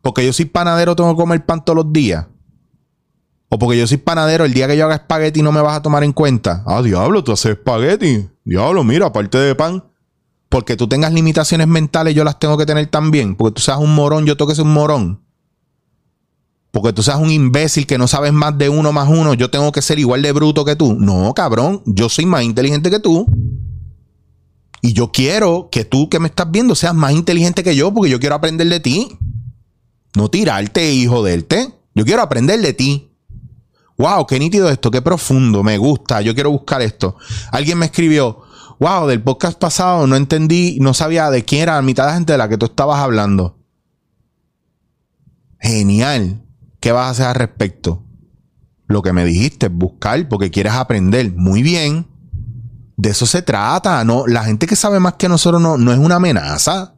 Porque 0.00 0.24
yo 0.24 0.32
soy 0.32 0.44
panadero, 0.44 0.94
tengo 0.94 1.10
que 1.10 1.20
comer 1.20 1.44
pan 1.44 1.64
todos 1.64 1.78
los 1.78 1.92
días. 1.92 2.24
O 3.48 3.58
porque 3.58 3.76
yo 3.76 3.86
soy 3.88 3.96
panadero, 3.96 4.44
el 4.44 4.54
día 4.54 4.68
que 4.68 4.76
yo 4.76 4.84
haga 4.84 4.94
espagueti 4.94 5.42
no 5.42 5.50
me 5.50 5.60
vas 5.60 5.76
a 5.76 5.82
tomar 5.82 6.04
en 6.04 6.12
cuenta. 6.12 6.62
Ah, 6.68 6.82
diablo, 6.82 7.24
tú 7.24 7.32
haces 7.32 7.56
espagueti. 7.56 8.28
Diablo, 8.44 8.84
mira, 8.84 9.06
aparte 9.06 9.38
de 9.38 9.56
pan. 9.56 9.89
Porque 10.50 10.76
tú 10.76 10.88
tengas 10.88 11.14
limitaciones 11.14 11.68
mentales, 11.68 12.14
yo 12.14 12.24
las 12.24 12.38
tengo 12.38 12.58
que 12.58 12.66
tener 12.66 12.86
también. 12.88 13.36
Porque 13.36 13.54
tú 13.54 13.62
seas 13.62 13.78
un 13.78 13.94
morón, 13.94 14.26
yo 14.26 14.36
tengo 14.36 14.48
que 14.48 14.56
ser 14.56 14.64
un 14.64 14.74
morón. 14.74 15.22
Porque 16.72 16.92
tú 16.92 17.02
seas 17.02 17.18
un 17.18 17.30
imbécil 17.30 17.86
que 17.86 17.96
no 17.96 18.06
sabes 18.06 18.32
más 18.32 18.58
de 18.58 18.68
uno 18.68 18.92
más 18.92 19.08
uno, 19.08 19.34
yo 19.34 19.50
tengo 19.50 19.72
que 19.72 19.80
ser 19.80 19.98
igual 19.98 20.22
de 20.22 20.32
bruto 20.32 20.64
que 20.64 20.76
tú. 20.76 20.94
No, 20.94 21.32
cabrón, 21.34 21.82
yo 21.86 22.08
soy 22.08 22.26
más 22.26 22.42
inteligente 22.42 22.90
que 22.90 22.98
tú. 23.00 23.26
Y 24.82 24.92
yo 24.92 25.12
quiero 25.12 25.68
que 25.70 25.84
tú 25.84 26.08
que 26.08 26.18
me 26.18 26.28
estás 26.28 26.50
viendo 26.50 26.74
seas 26.74 26.94
más 26.94 27.12
inteligente 27.12 27.62
que 27.62 27.76
yo, 27.76 27.94
porque 27.94 28.10
yo 28.10 28.18
quiero 28.20 28.34
aprender 28.34 28.68
de 28.68 28.80
ti. 28.80 29.18
No 30.16 30.28
tirarte 30.28 30.92
y 30.92 31.06
joderte. 31.06 31.72
Yo 31.94 32.04
quiero 32.04 32.22
aprender 32.22 32.60
de 32.60 32.72
ti. 32.72 33.10
Wow, 33.98 34.26
qué 34.26 34.38
nítido 34.38 34.68
esto, 34.68 34.90
qué 34.90 35.02
profundo, 35.02 35.62
me 35.62 35.76
gusta, 35.76 36.22
yo 36.22 36.34
quiero 36.34 36.50
buscar 36.50 36.80
esto. 36.80 37.16
Alguien 37.52 37.76
me 37.76 37.84
escribió, 37.84 38.44
wow, 38.80 39.06
del 39.06 39.22
podcast 39.22 39.58
pasado 39.58 40.06
no 40.06 40.16
entendí, 40.16 40.78
no 40.80 40.94
sabía 40.94 41.30
de 41.30 41.44
quién 41.44 41.62
era 41.62 41.74
la 41.74 41.82
mitad 41.82 42.04
de 42.04 42.08
la 42.08 42.14
gente 42.14 42.32
de 42.32 42.38
la 42.38 42.48
que 42.48 42.58
tú 42.58 42.66
estabas 42.66 42.98
hablando. 42.98 43.58
Genial. 45.60 46.42
¿Qué 46.80 46.90
vas 46.92 47.06
a 47.06 47.10
hacer 47.10 47.26
al 47.26 47.34
respecto? 47.34 48.02
Lo 48.86 49.02
que 49.02 49.12
me 49.12 49.24
dijiste, 49.24 49.68
buscar 49.68 50.26
porque 50.28 50.50
quieres 50.50 50.72
aprender. 50.72 51.32
Muy 51.36 51.62
bien. 51.62 52.06
De 52.96 53.10
eso 53.10 53.26
se 53.26 53.42
trata. 53.42 54.02
No, 54.04 54.26
la 54.26 54.44
gente 54.44 54.66
que 54.66 54.76
sabe 54.76 54.98
más 54.98 55.14
que 55.14 55.28
nosotros 55.28 55.60
no, 55.60 55.76
no 55.76 55.92
es 55.92 55.98
una 55.98 56.16
amenaza. 56.16 56.94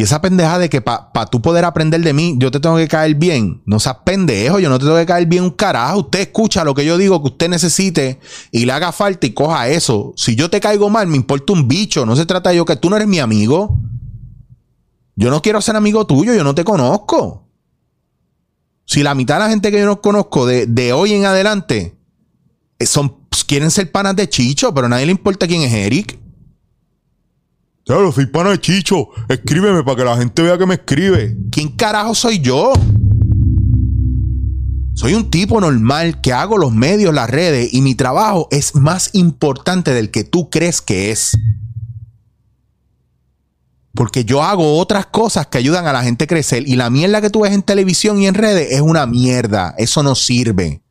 Y 0.00 0.04
esa 0.04 0.22
pendeja 0.22 0.58
de 0.58 0.70
que 0.70 0.80
para 0.80 1.12
pa 1.12 1.26
tú 1.26 1.42
poder 1.42 1.66
aprender 1.66 2.00
de 2.00 2.14
mí, 2.14 2.34
yo 2.38 2.50
te 2.50 2.58
tengo 2.58 2.78
que 2.78 2.88
caer 2.88 3.16
bien. 3.16 3.60
No 3.66 3.78
seas 3.78 3.98
pendejo, 4.02 4.58
yo 4.58 4.70
no 4.70 4.78
te 4.78 4.86
tengo 4.86 4.96
que 4.96 5.04
caer 5.04 5.26
bien 5.26 5.44
un 5.44 5.50
carajo. 5.50 5.98
Usted 5.98 6.20
escucha 6.20 6.64
lo 6.64 6.72
que 6.72 6.86
yo 6.86 6.96
digo 6.96 7.20
que 7.20 7.28
usted 7.28 7.50
necesite 7.50 8.18
y 8.50 8.64
le 8.64 8.72
haga 8.72 8.92
falta 8.92 9.26
y 9.26 9.34
coja 9.34 9.68
eso. 9.68 10.14
Si 10.16 10.36
yo 10.36 10.48
te 10.48 10.58
caigo 10.58 10.88
mal, 10.88 11.06
me 11.06 11.18
importa 11.18 11.52
un 11.52 11.68
bicho. 11.68 12.06
No 12.06 12.16
se 12.16 12.24
trata 12.24 12.48
de 12.48 12.56
yo 12.56 12.64
que 12.64 12.76
tú 12.76 12.88
no 12.88 12.96
eres 12.96 13.08
mi 13.08 13.18
amigo. 13.18 13.78
Yo 15.16 15.28
no 15.28 15.42
quiero 15.42 15.60
ser 15.60 15.76
amigo 15.76 16.06
tuyo, 16.06 16.32
yo 16.32 16.44
no 16.44 16.54
te 16.54 16.64
conozco. 16.64 17.46
Si 18.86 19.02
la 19.02 19.14
mitad 19.14 19.34
de 19.34 19.40
la 19.40 19.50
gente 19.50 19.70
que 19.70 19.80
yo 19.80 19.84
no 19.84 20.00
conozco 20.00 20.46
de, 20.46 20.92
hoy 20.94 21.12
en 21.12 21.26
adelante 21.26 21.98
eh, 22.78 22.86
son, 22.86 23.26
pues, 23.28 23.44
quieren 23.44 23.70
ser 23.70 23.92
panas 23.92 24.16
de 24.16 24.30
Chicho, 24.30 24.72
pero 24.72 24.86
a 24.86 24.88
nadie 24.88 25.04
le 25.04 25.12
importa 25.12 25.46
quién 25.46 25.60
es 25.60 25.74
Eric. 25.74 26.18
Claro, 27.84 28.12
soy 28.12 28.26
pana 28.26 28.50
de 28.50 28.60
Chicho. 28.60 29.08
Escríbeme 29.28 29.82
para 29.82 29.96
que 29.96 30.04
la 30.04 30.16
gente 30.16 30.42
vea 30.42 30.58
que 30.58 30.66
me 30.66 30.74
escribe. 30.74 31.36
¿Quién 31.50 31.68
carajo 31.68 32.14
soy 32.14 32.40
yo? 32.40 32.72
Soy 34.94 35.14
un 35.14 35.30
tipo 35.30 35.60
normal 35.60 36.20
que 36.20 36.32
hago 36.32 36.58
los 36.58 36.72
medios, 36.72 37.14
las 37.14 37.30
redes 37.30 37.72
y 37.72 37.80
mi 37.80 37.94
trabajo 37.94 38.48
es 38.50 38.74
más 38.74 39.10
importante 39.14 39.94
del 39.94 40.10
que 40.10 40.24
tú 40.24 40.50
crees 40.50 40.82
que 40.82 41.10
es. 41.10 41.32
Porque 43.94 44.24
yo 44.24 44.42
hago 44.42 44.78
otras 44.78 45.06
cosas 45.06 45.46
que 45.46 45.58
ayudan 45.58 45.86
a 45.86 45.92
la 45.92 46.02
gente 46.02 46.24
a 46.24 46.26
crecer 46.26 46.68
y 46.68 46.76
la 46.76 46.90
mierda 46.90 47.20
que 47.20 47.30
tú 47.30 47.40
ves 47.40 47.52
en 47.52 47.62
televisión 47.62 48.20
y 48.20 48.26
en 48.26 48.34
redes 48.34 48.72
es 48.72 48.82
una 48.82 49.06
mierda. 49.06 49.74
Eso 49.78 50.02
no 50.02 50.14
sirve. 50.14 50.82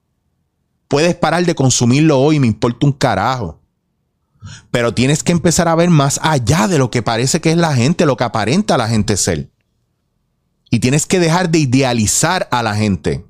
Puedes 0.88 1.15
parar 1.15 1.45
de 1.45 1.54
consumirlo 1.54 2.19
hoy, 2.19 2.39
me 2.39 2.47
importa 2.47 2.88
un 2.88 2.93
carajo. 2.93 3.62
Pero 4.71 4.93
tienes 4.93 5.23
que 5.23 5.32
empezar 5.32 5.67
a 5.67 5.75
ver 5.75 5.89
más 5.89 6.19
allá 6.23 6.67
de 6.67 6.78
lo 6.78 6.89
que 6.91 7.02
parece 7.02 7.41
que 7.41 7.52
es 7.52 7.58
la 7.58 7.75
gente, 7.75 8.06
lo 8.06 8.17
que 8.17 8.23
aparenta 8.23 8.78
la 8.78 8.88
gente 8.88 9.17
ser. 9.17 9.52
Y 10.69 10.80
tienes 10.80 11.06
que 11.06 11.19
dejar 11.19 11.49
de 11.49 11.60
idealizar 11.60 12.47
a 12.52 12.63
la 12.63 12.75
gente. 12.75 13.25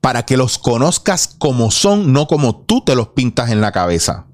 Para 0.00 0.24
que 0.24 0.36
los 0.36 0.58
conozcas 0.58 1.26
como 1.38 1.70
son, 1.70 2.12
no 2.12 2.26
como 2.26 2.56
tú 2.56 2.84
te 2.84 2.94
los 2.94 3.08
pintas 3.08 3.50
en 3.50 3.60
la 3.60 3.72
cabeza 3.72 4.28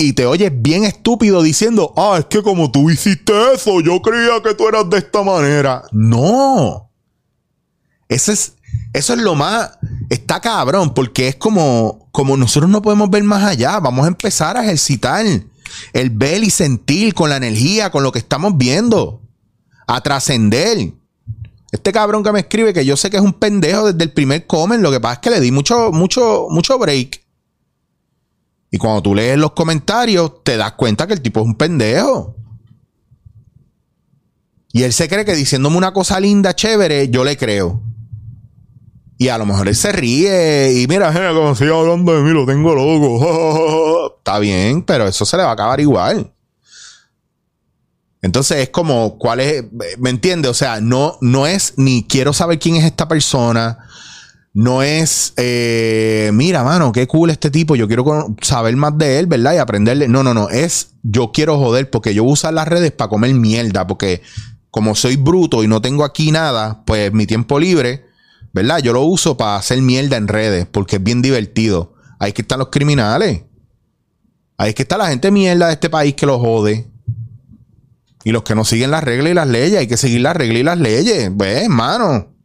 y 0.00 0.12
te 0.12 0.24
oyes 0.24 0.52
bien 0.54 0.84
estúpido 0.84 1.42
diciendo, 1.42 1.92
ah, 1.96 2.16
es 2.20 2.26
que 2.26 2.40
como 2.40 2.70
tú 2.70 2.88
hiciste 2.88 3.32
eso, 3.52 3.80
yo 3.80 4.00
creía 4.00 4.40
que 4.42 4.54
tú 4.54 4.68
eras 4.68 4.88
de 4.88 4.98
esta 4.98 5.24
manera. 5.24 5.82
No. 5.90 6.92
Es, 8.08 8.28
eso 8.92 9.12
es 9.12 9.18
lo 9.18 9.34
más, 9.34 9.76
está 10.08 10.40
cabrón, 10.40 10.94
porque 10.94 11.28
es 11.28 11.36
como, 11.36 12.08
como 12.12 12.36
nosotros 12.36 12.70
no 12.70 12.82
podemos 12.82 13.10
ver 13.10 13.24
más 13.24 13.44
allá, 13.44 13.78
vamos 13.80 14.04
a 14.04 14.08
empezar 14.08 14.56
a 14.56 14.64
ejercitar 14.64 15.24
el 15.92 16.10
ver 16.10 16.42
y 16.42 16.50
sentir 16.50 17.14
con 17.14 17.30
la 17.30 17.36
energía, 17.36 17.90
con 17.90 18.02
lo 18.02 18.12
que 18.12 18.18
estamos 18.18 18.56
viendo, 18.56 19.22
a 19.86 20.00
trascender. 20.00 20.92
Este 21.70 21.92
cabrón 21.92 22.22
que 22.22 22.32
me 22.32 22.40
escribe, 22.40 22.72
que 22.72 22.86
yo 22.86 22.96
sé 22.96 23.10
que 23.10 23.18
es 23.18 23.22
un 23.22 23.34
pendejo 23.34 23.92
desde 23.92 24.04
el 24.04 24.12
primer 24.12 24.46
comen, 24.46 24.82
lo 24.82 24.90
que 24.90 25.00
pasa 25.00 25.14
es 25.14 25.18
que 25.20 25.30
le 25.30 25.40
di 25.40 25.50
mucho, 25.50 25.92
mucho, 25.92 26.46
mucho 26.50 26.78
break. 26.78 27.20
Y 28.70 28.78
cuando 28.78 29.02
tú 29.02 29.14
lees 29.14 29.38
los 29.38 29.52
comentarios, 29.52 30.42
te 30.44 30.56
das 30.56 30.72
cuenta 30.72 31.06
que 31.06 31.14
el 31.14 31.20
tipo 31.20 31.40
es 31.40 31.46
un 31.46 31.54
pendejo. 31.54 32.36
Y 34.72 34.82
él 34.82 34.92
se 34.92 35.08
cree 35.08 35.24
que 35.24 35.34
diciéndome 35.34 35.76
una 35.76 35.92
cosa 35.92 36.20
linda, 36.20 36.54
chévere, 36.54 37.08
yo 37.08 37.24
le 37.24 37.36
creo. 37.36 37.82
Y 39.18 39.28
a 39.28 39.36
lo 39.36 39.46
mejor 39.46 39.68
él 39.68 39.74
se 39.74 39.92
ríe 39.92 40.80
y 40.80 40.86
mira, 40.86 41.12
como 41.34 41.54
sigue 41.54 41.76
hablando 41.76 42.14
de 42.14 42.22
mí, 42.22 42.30
lo 42.30 42.46
tengo 42.46 42.74
loco. 42.74 44.14
Está 44.18 44.38
bien, 44.38 44.82
pero 44.82 45.06
eso 45.06 45.24
se 45.24 45.36
le 45.36 45.42
va 45.42 45.50
a 45.50 45.54
acabar 45.54 45.80
igual. 45.80 46.32
Entonces 48.22 48.58
es 48.58 48.70
como, 48.70 49.18
¿cuál 49.18 49.40
es? 49.40 49.64
¿Me 49.98 50.10
entiende? 50.10 50.48
O 50.48 50.54
sea, 50.54 50.80
no, 50.80 51.18
no 51.20 51.46
es 51.46 51.74
ni 51.76 52.04
quiero 52.04 52.32
saber 52.32 52.58
quién 52.58 52.76
es 52.76 52.84
esta 52.84 53.08
persona 53.08 53.78
no 54.58 54.82
es, 54.82 55.34
eh, 55.36 56.32
mira, 56.34 56.64
mano, 56.64 56.90
qué 56.90 57.06
cool 57.06 57.30
este 57.30 57.48
tipo, 57.48 57.76
yo 57.76 57.86
quiero 57.86 58.34
saber 58.42 58.74
más 58.74 58.98
de 58.98 59.20
él, 59.20 59.26
¿verdad? 59.26 59.54
Y 59.54 59.58
aprenderle. 59.58 60.08
No, 60.08 60.24
no, 60.24 60.34
no, 60.34 60.48
es 60.48 60.94
yo 61.04 61.30
quiero 61.30 61.58
joder 61.58 61.88
porque 61.90 62.12
yo 62.12 62.24
uso 62.24 62.50
las 62.50 62.66
redes 62.66 62.90
para 62.90 63.08
comer 63.08 63.32
mierda, 63.34 63.86
porque 63.86 64.20
como 64.72 64.96
soy 64.96 65.14
bruto 65.14 65.62
y 65.62 65.68
no 65.68 65.80
tengo 65.80 66.04
aquí 66.04 66.32
nada, 66.32 66.82
pues 66.86 67.12
mi 67.12 67.24
tiempo 67.24 67.60
libre, 67.60 68.07
¿verdad? 68.52 68.78
Yo 68.78 68.92
lo 68.92 69.02
uso 69.02 69.36
para 69.36 69.56
hacer 69.56 69.80
mierda 69.82 70.16
en 70.16 70.28
redes, 70.28 70.66
porque 70.70 70.96
es 70.96 71.02
bien 71.02 71.22
divertido. 71.22 71.94
Ahí 72.18 72.32
que 72.32 72.42
están 72.42 72.58
los 72.58 72.68
criminales. 72.68 73.44
Ahí 74.56 74.74
que 74.74 74.82
está 74.82 74.98
la 74.98 75.08
gente 75.08 75.30
mierda 75.30 75.68
de 75.68 75.74
este 75.74 75.90
país 75.90 76.14
que 76.14 76.26
lo 76.26 76.38
jode. 76.38 76.90
Y 78.24 78.32
los 78.32 78.42
que 78.42 78.54
no 78.54 78.64
siguen 78.64 78.90
las 78.90 79.04
reglas 79.04 79.30
y 79.30 79.34
las 79.34 79.48
leyes, 79.48 79.78
hay 79.78 79.86
que 79.86 79.96
seguir 79.96 80.20
las 80.20 80.36
reglas 80.36 80.60
y 80.60 80.64
las 80.64 80.78
leyes. 80.78 81.30
Pues, 81.36 81.62
hermano. 81.62 82.38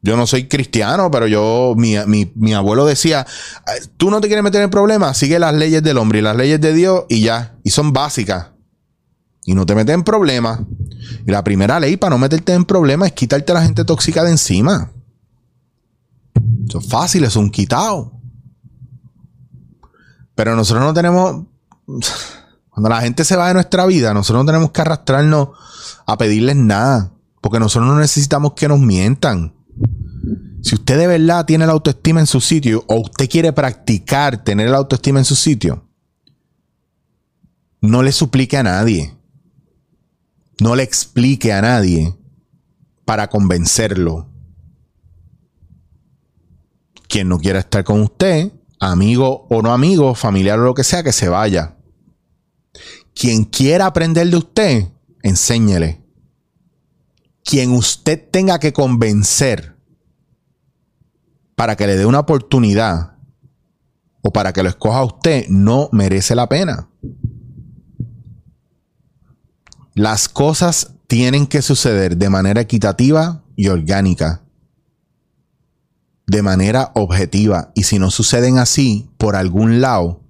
Yo 0.00 0.16
no 0.16 0.26
soy 0.26 0.46
cristiano, 0.46 1.10
pero 1.10 1.26
yo, 1.26 1.74
mi, 1.76 2.52
abuelo 2.54 2.86
decía, 2.86 3.26
tú 3.96 4.10
no 4.10 4.20
te 4.20 4.28
quieres 4.28 4.44
meter 4.44 4.62
en 4.62 4.70
problemas, 4.70 5.18
sigue 5.18 5.38
las 5.40 5.54
leyes 5.54 5.82
del 5.82 5.98
hombre 5.98 6.20
y 6.20 6.22
las 6.22 6.36
leyes 6.36 6.60
de 6.60 6.72
Dios 6.72 7.04
y 7.08 7.22
ya, 7.22 7.56
y 7.64 7.70
son 7.70 7.92
básicas. 7.92 8.48
Y 9.48 9.54
no 9.54 9.64
te 9.64 9.74
metes 9.74 9.94
en 9.94 10.02
problemas. 10.02 10.60
Y 11.26 11.30
la 11.30 11.42
primera 11.42 11.80
ley 11.80 11.96
para 11.96 12.10
no 12.10 12.18
meterte 12.18 12.52
en 12.52 12.66
problemas 12.66 13.08
es 13.08 13.14
quitarte 13.14 13.50
a 13.52 13.54
la 13.54 13.62
gente 13.62 13.82
tóxica 13.82 14.22
de 14.22 14.32
encima. 14.32 14.92
Eso 16.68 16.80
es 16.80 16.86
fácil, 16.86 17.24
es 17.24 17.34
un 17.34 17.48
quitado. 17.48 18.12
Pero 20.34 20.54
nosotros 20.54 20.84
no 20.84 20.92
tenemos. 20.92 21.46
Cuando 22.68 22.90
la 22.90 23.00
gente 23.00 23.24
se 23.24 23.36
va 23.36 23.48
de 23.48 23.54
nuestra 23.54 23.86
vida, 23.86 24.12
nosotros 24.12 24.44
no 24.44 24.52
tenemos 24.52 24.70
que 24.70 24.82
arrastrarnos 24.82 25.48
a 26.04 26.18
pedirles 26.18 26.56
nada. 26.56 27.14
Porque 27.40 27.58
nosotros 27.58 27.90
no 27.90 27.98
necesitamos 27.98 28.52
que 28.52 28.68
nos 28.68 28.80
mientan. 28.80 29.54
Si 30.60 30.74
usted 30.74 30.98
de 30.98 31.06
verdad 31.06 31.46
tiene 31.46 31.64
la 31.64 31.72
autoestima 31.72 32.20
en 32.20 32.26
su 32.26 32.42
sitio 32.42 32.84
o 32.86 32.96
usted 32.96 33.30
quiere 33.30 33.54
practicar 33.54 34.44
tener 34.44 34.68
la 34.68 34.76
autoestima 34.76 35.20
en 35.20 35.24
su 35.24 35.36
sitio, 35.36 35.88
no 37.80 38.02
le 38.02 38.12
suplique 38.12 38.58
a 38.58 38.62
nadie. 38.62 39.17
No 40.60 40.74
le 40.74 40.82
explique 40.82 41.52
a 41.52 41.62
nadie 41.62 42.16
para 43.04 43.28
convencerlo. 43.28 44.28
Quien 47.08 47.28
no 47.28 47.38
quiera 47.38 47.60
estar 47.60 47.84
con 47.84 48.02
usted, 48.02 48.52
amigo 48.80 49.46
o 49.48 49.62
no 49.62 49.72
amigo, 49.72 50.14
familiar 50.14 50.58
o 50.58 50.64
lo 50.64 50.74
que 50.74 50.84
sea, 50.84 51.02
que 51.02 51.12
se 51.12 51.28
vaya. 51.28 51.76
Quien 53.14 53.44
quiera 53.44 53.86
aprender 53.86 54.28
de 54.28 54.36
usted, 54.36 54.88
enséñele. 55.22 56.04
Quien 57.44 57.72
usted 57.72 58.28
tenga 58.30 58.58
que 58.58 58.72
convencer 58.72 59.76
para 61.54 61.76
que 61.76 61.86
le 61.86 61.96
dé 61.96 62.04
una 62.04 62.20
oportunidad 62.20 63.16
o 64.20 64.30
para 64.30 64.52
que 64.52 64.62
lo 64.62 64.68
escoja 64.68 65.02
usted 65.02 65.48
no 65.48 65.88
merece 65.92 66.34
la 66.34 66.48
pena. 66.48 66.87
Las 69.98 70.28
cosas 70.28 70.92
tienen 71.08 71.48
que 71.48 71.60
suceder 71.60 72.16
de 72.16 72.30
manera 72.30 72.60
equitativa 72.60 73.42
y 73.56 73.66
orgánica. 73.66 74.44
De 76.24 76.40
manera 76.40 76.92
objetiva. 76.94 77.72
Y 77.74 77.82
si 77.82 77.98
no 77.98 78.12
suceden 78.12 78.58
así, 78.58 79.10
por 79.18 79.34
algún 79.34 79.80
lado, 79.80 80.20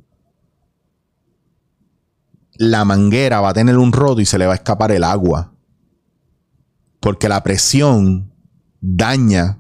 la 2.54 2.86
manguera 2.86 3.42
va 3.42 3.50
a 3.50 3.52
tener 3.52 3.76
un 3.76 3.92
roto 3.92 4.22
y 4.22 4.24
se 4.24 4.38
le 4.38 4.46
va 4.46 4.52
a 4.52 4.56
escapar 4.56 4.90
el 4.90 5.04
agua. 5.04 5.52
Porque 6.98 7.28
la 7.28 7.42
presión 7.42 8.32
daña 8.80 9.58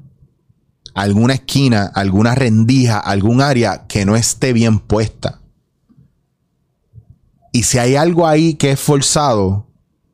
alguna 0.94 1.34
esquina, 1.34 1.84
alguna 1.84 2.34
rendija, 2.34 2.98
algún 2.98 3.42
área 3.42 3.86
que 3.86 4.06
no 4.06 4.16
esté 4.16 4.54
bien 4.54 4.78
puesta. 4.78 5.42
Y 7.52 7.64
si 7.64 7.76
hay 7.76 7.94
algo 7.94 8.26
ahí 8.26 8.54
que 8.54 8.70
es 8.70 8.80
forzado 8.80 9.67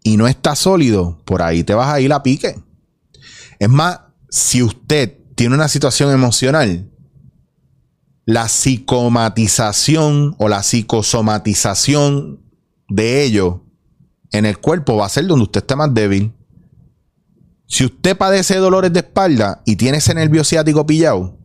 y 0.05 0.17
no 0.17 0.29
está 0.29 0.55
sólido, 0.55 1.19
por 1.25 1.43
ahí 1.43 1.65
te 1.65 1.75
vas 1.75 1.93
a 1.93 1.99
ir 1.99 2.13
a 2.13 2.23
pique. 2.23 2.55
Es 3.59 3.69
más, 3.69 4.01
si 4.29 4.63
usted 4.63 5.19
tiene 5.35 5.55
una 5.55 5.67
situación 5.67 6.13
emocional, 6.13 6.91
la 8.27 8.49
psicomatización 8.49 10.37
o 10.39 10.49
la 10.49 10.63
psicosomatización 10.63 12.41
de 12.89 13.25
ello 13.25 13.65
en 14.31 14.45
el 14.45 14.59
cuerpo 14.59 14.97
va 14.97 15.07
a 15.07 15.09
ser 15.09 15.27
donde 15.27 15.45
usted 15.45 15.63
esté 15.63 15.75
más 15.75 15.93
débil. 15.93 16.35
Si 17.67 17.87
usted 17.87 18.17
padece 18.17 18.57
dolores 18.57 18.93
de 18.93 19.01
espalda 19.01 19.63
y 19.65 19.77
tiene 19.77 19.99
ese 19.99 20.15
nervio 20.15 20.45
ciático 20.45 20.87
pillado, 20.87 21.39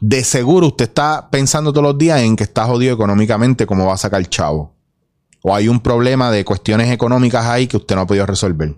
de 0.00 0.24
seguro 0.24 0.68
usted 0.68 0.86
está 0.86 1.28
pensando 1.30 1.70
todos 1.70 1.84
los 1.84 1.98
días 1.98 2.22
en 2.22 2.34
que 2.34 2.44
está 2.44 2.64
jodido 2.64 2.94
económicamente, 2.94 3.66
cómo 3.66 3.86
va 3.86 3.94
a 3.94 3.98
sacar 3.98 4.20
el 4.20 4.30
chavo. 4.30 4.74
O 5.42 5.54
hay 5.54 5.68
un 5.68 5.80
problema 5.80 6.30
de 6.30 6.44
cuestiones 6.44 6.90
económicas 6.90 7.46
ahí 7.46 7.66
que 7.66 7.76
usted 7.76 7.94
no 7.96 8.02
ha 8.02 8.06
podido 8.06 8.26
resolver. 8.26 8.76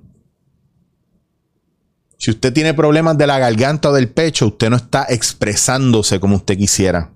Si 2.19 2.31
usted 2.31 2.53
tiene 2.53 2.73
problemas 2.73 3.19
de 3.19 3.27
la 3.27 3.39
garganta 3.39 3.91
o 3.91 3.93
del 3.93 4.09
pecho, 4.09 4.47
usted 4.47 4.71
no 4.71 4.77
está 4.77 5.05
expresándose 5.09 6.21
como 6.21 6.37
usted 6.37 6.57
quisiera. 6.57 7.13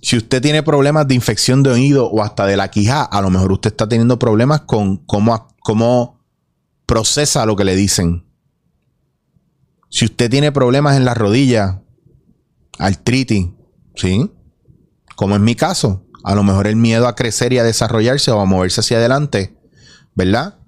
Si 0.00 0.16
usted 0.16 0.40
tiene 0.40 0.62
problemas 0.62 1.08
de 1.08 1.14
infección 1.14 1.62
de 1.62 1.70
oído 1.70 2.06
o 2.08 2.22
hasta 2.22 2.46
de 2.46 2.56
la 2.56 2.70
quija, 2.70 3.02
a 3.02 3.20
lo 3.20 3.28
mejor 3.28 3.52
usted 3.52 3.72
está 3.72 3.88
teniendo 3.88 4.18
problemas 4.18 4.62
con 4.62 4.98
cómo, 4.98 5.48
cómo 5.60 6.24
procesa 6.86 7.44
lo 7.44 7.56
que 7.56 7.64
le 7.64 7.74
dicen. 7.74 8.24
Si 9.90 10.04
usted 10.04 10.30
tiene 10.30 10.52
problemas 10.52 10.96
en 10.96 11.04
la 11.04 11.14
rodilla, 11.14 11.82
artritis, 12.78 13.48
¿sí? 13.94 14.30
Como 15.16 15.36
en 15.36 15.44
mi 15.44 15.54
caso, 15.54 16.05
A 16.26 16.34
lo 16.34 16.42
mejor 16.42 16.66
el 16.66 16.74
miedo 16.74 17.06
a 17.06 17.14
crecer 17.14 17.52
y 17.52 17.58
a 17.58 17.62
desarrollarse 17.62 18.32
o 18.32 18.40
a 18.40 18.44
moverse 18.44 18.80
hacia 18.80 18.96
adelante, 18.96 19.56
¿verdad? 20.16 20.58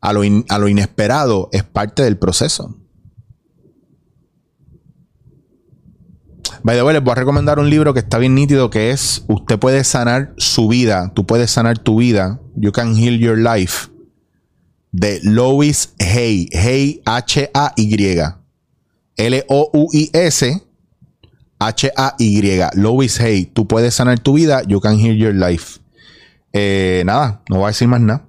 A 0.00 0.14
lo, 0.14 0.22
a 0.22 0.58
lo 0.58 0.66
inesperado 0.66 1.50
es 1.52 1.62
parte 1.62 2.02
del 2.02 2.16
proceso. 2.16 2.74
By 6.62 6.74
the 6.74 6.82
way, 6.82 6.94
les 6.94 7.04
voy 7.04 7.12
a 7.12 7.16
recomendar 7.16 7.58
un 7.58 7.68
libro 7.68 7.92
que 7.92 8.00
está 8.00 8.16
bien 8.16 8.34
nítido 8.34 8.70
que 8.70 8.90
es 8.90 9.26
Usted 9.28 9.58
puede 9.58 9.84
sanar 9.84 10.32
su 10.38 10.68
vida. 10.68 11.12
Tú 11.14 11.26
puedes 11.26 11.50
sanar 11.50 11.78
tu 11.78 11.98
vida. 11.98 12.40
You 12.56 12.72
can 12.72 12.96
heal 12.96 13.18
your 13.18 13.36
life. 13.36 13.90
De 14.90 15.20
Lois 15.22 15.92
Hay. 16.00 16.48
Hay 16.54 17.02
H-A-Y. 17.04 18.22
L-O-U-I-S. 19.16 20.67
H-A-Y. 21.58 22.70
Lois 22.74 23.20
Hay. 23.20 23.46
Tú 23.46 23.66
puedes 23.66 23.94
sanar 23.94 24.18
tu 24.20 24.34
vida. 24.34 24.62
You 24.66 24.80
can 24.80 24.98
heal 24.98 25.16
your 25.16 25.34
life. 25.34 25.80
Eh, 26.52 27.02
nada, 27.04 27.42
no 27.48 27.56
voy 27.56 27.64
a 27.64 27.68
decir 27.68 27.88
más 27.88 28.00
nada. 28.00 28.27